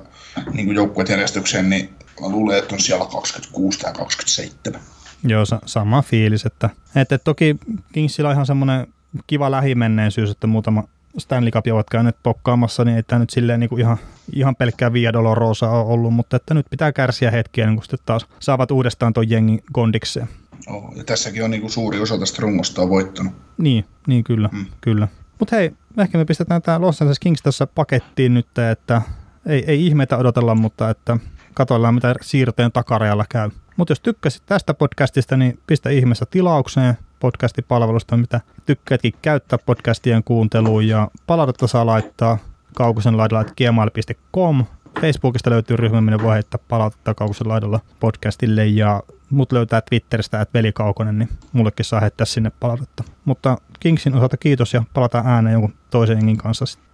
niin 0.54 0.76
joukkueet 0.76 1.10
järjestykseen, 1.10 1.70
niin 1.70 1.90
mä 2.22 2.30
luulen, 2.30 2.58
että 2.58 2.76
on 2.76 2.82
siellä 2.82 3.06
26 3.06 3.80
tai 3.80 3.94
27. 3.94 4.82
Joo, 5.24 5.46
sa- 5.46 5.62
sama 5.66 6.02
fiilis. 6.02 6.46
Että, 6.46 6.70
että 6.96 7.18
toki 7.18 7.56
Kingsillä 7.94 8.30
on 8.30 8.34
ihan 8.34 8.46
semmoinen 8.46 8.88
kiva 9.28 9.52
lähimenneisyys, 9.52 10.30
että 10.30 10.48
muutama 10.48 10.84
Stanley 11.18 11.52
Cup 11.52 11.66
ovat 11.74 11.90
käyneet 11.90 12.18
pokkaamassa, 12.24 12.86
niin 12.86 12.98
ei 12.98 13.04
tämä 13.04 13.20
nyt 13.20 13.30
silleen 13.30 13.60
niin 13.60 13.70
kuin 13.70 13.80
ihan, 13.82 13.98
ihan 14.34 14.56
pelkkää 14.56 14.94
Via 14.94 15.14
Dolorosa 15.14 15.70
ole 15.70 15.94
ollut, 15.94 16.14
mutta 16.14 16.36
että 16.36 16.54
nyt 16.54 16.66
pitää 16.70 16.92
kärsiä 16.92 17.32
hetkiä, 17.32 17.66
niin 17.66 17.76
kun 17.76 17.84
sitten 17.84 18.00
taas 18.06 18.28
saavat 18.40 18.72
uudestaan 18.72 19.14
tuon 19.14 19.30
jengin 19.30 19.64
kondikseen. 19.72 20.30
Oh, 20.68 20.94
ja 20.96 21.04
tässäkin 21.04 21.44
on 21.44 21.52
niin 21.52 21.62
kuin 21.62 21.72
suuri 21.72 22.00
osa 22.00 22.18
tästä 22.20 22.42
rungosta 22.42 22.82
on 22.82 22.90
voittanut. 22.90 23.34
Niin, 23.58 23.86
niin 24.08 24.24
kyllä, 24.24 24.50
mm. 24.52 24.66
kyllä. 24.82 25.08
Mutta 25.40 25.56
hei, 25.56 25.72
ehkä 25.98 26.18
me 26.18 26.26
pistetään 26.26 26.62
tämä 26.62 26.82
Los 26.82 27.02
Angeles 27.02 27.20
Kings 27.20 27.42
tässä 27.42 27.68
pakettiin 27.68 28.34
nyt, 28.34 28.58
että 28.72 29.02
ei, 29.46 29.64
ei 29.68 29.86
ihmeitä 29.86 30.18
odotella, 30.18 30.56
mutta 30.56 30.90
että 30.90 31.18
katsoillaan 31.54 31.96
mitä 31.96 32.16
siirtojen 32.22 32.72
takarajalla 32.72 33.26
käy. 33.30 33.50
Mutta 33.78 33.92
jos 33.92 34.00
tykkäsit 34.00 34.44
tästä 34.46 34.74
podcastista, 34.74 35.38
niin 35.38 35.60
pistä 35.68 35.90
ihmeessä 35.90 36.26
tilaukseen 36.26 36.98
podcastipalvelusta, 37.24 38.18
mitä 38.18 38.42
tykkäätkin 38.66 39.14
käyttää 39.22 39.60
podcastien 39.66 40.24
kuunteluun 40.24 40.88
ja 40.88 41.08
palautetta 41.28 41.68
saa 41.68 41.86
laittaa 41.86 42.38
kaukosen 42.76 43.18
laidalla 43.18 43.44
gmail.com. 43.44 44.66
Facebookista 45.02 45.50
löytyy 45.50 45.78
ryhmä, 45.78 46.02
minne 46.02 46.24
voi 46.24 46.34
heittää 46.34 46.60
palautetta 46.68 47.14
kaukosen 47.14 47.48
laidalla 47.48 47.80
podcastille 48.00 48.66
ja 48.66 49.04
mut 49.30 49.52
löytää 49.52 49.82
Twitteristä, 49.82 50.42
että 50.42 50.60
veli 50.60 50.72
Kaukonen, 50.74 51.20
niin 51.20 51.30
mullekin 51.54 51.86
saa 51.86 52.00
heittää 52.00 52.26
sinne 52.26 52.52
palautetta. 52.60 53.04
Mutta 53.26 53.58
Kingsin 53.80 54.16
osalta 54.16 54.38
kiitos 54.38 54.74
ja 54.74 54.84
palataan 54.94 55.28
ääneen 55.28 55.54
jonkun 55.54 55.74
toisen 55.90 56.18
jengin 56.18 56.38
kanssa 56.38 56.66
sitten. 56.66 56.93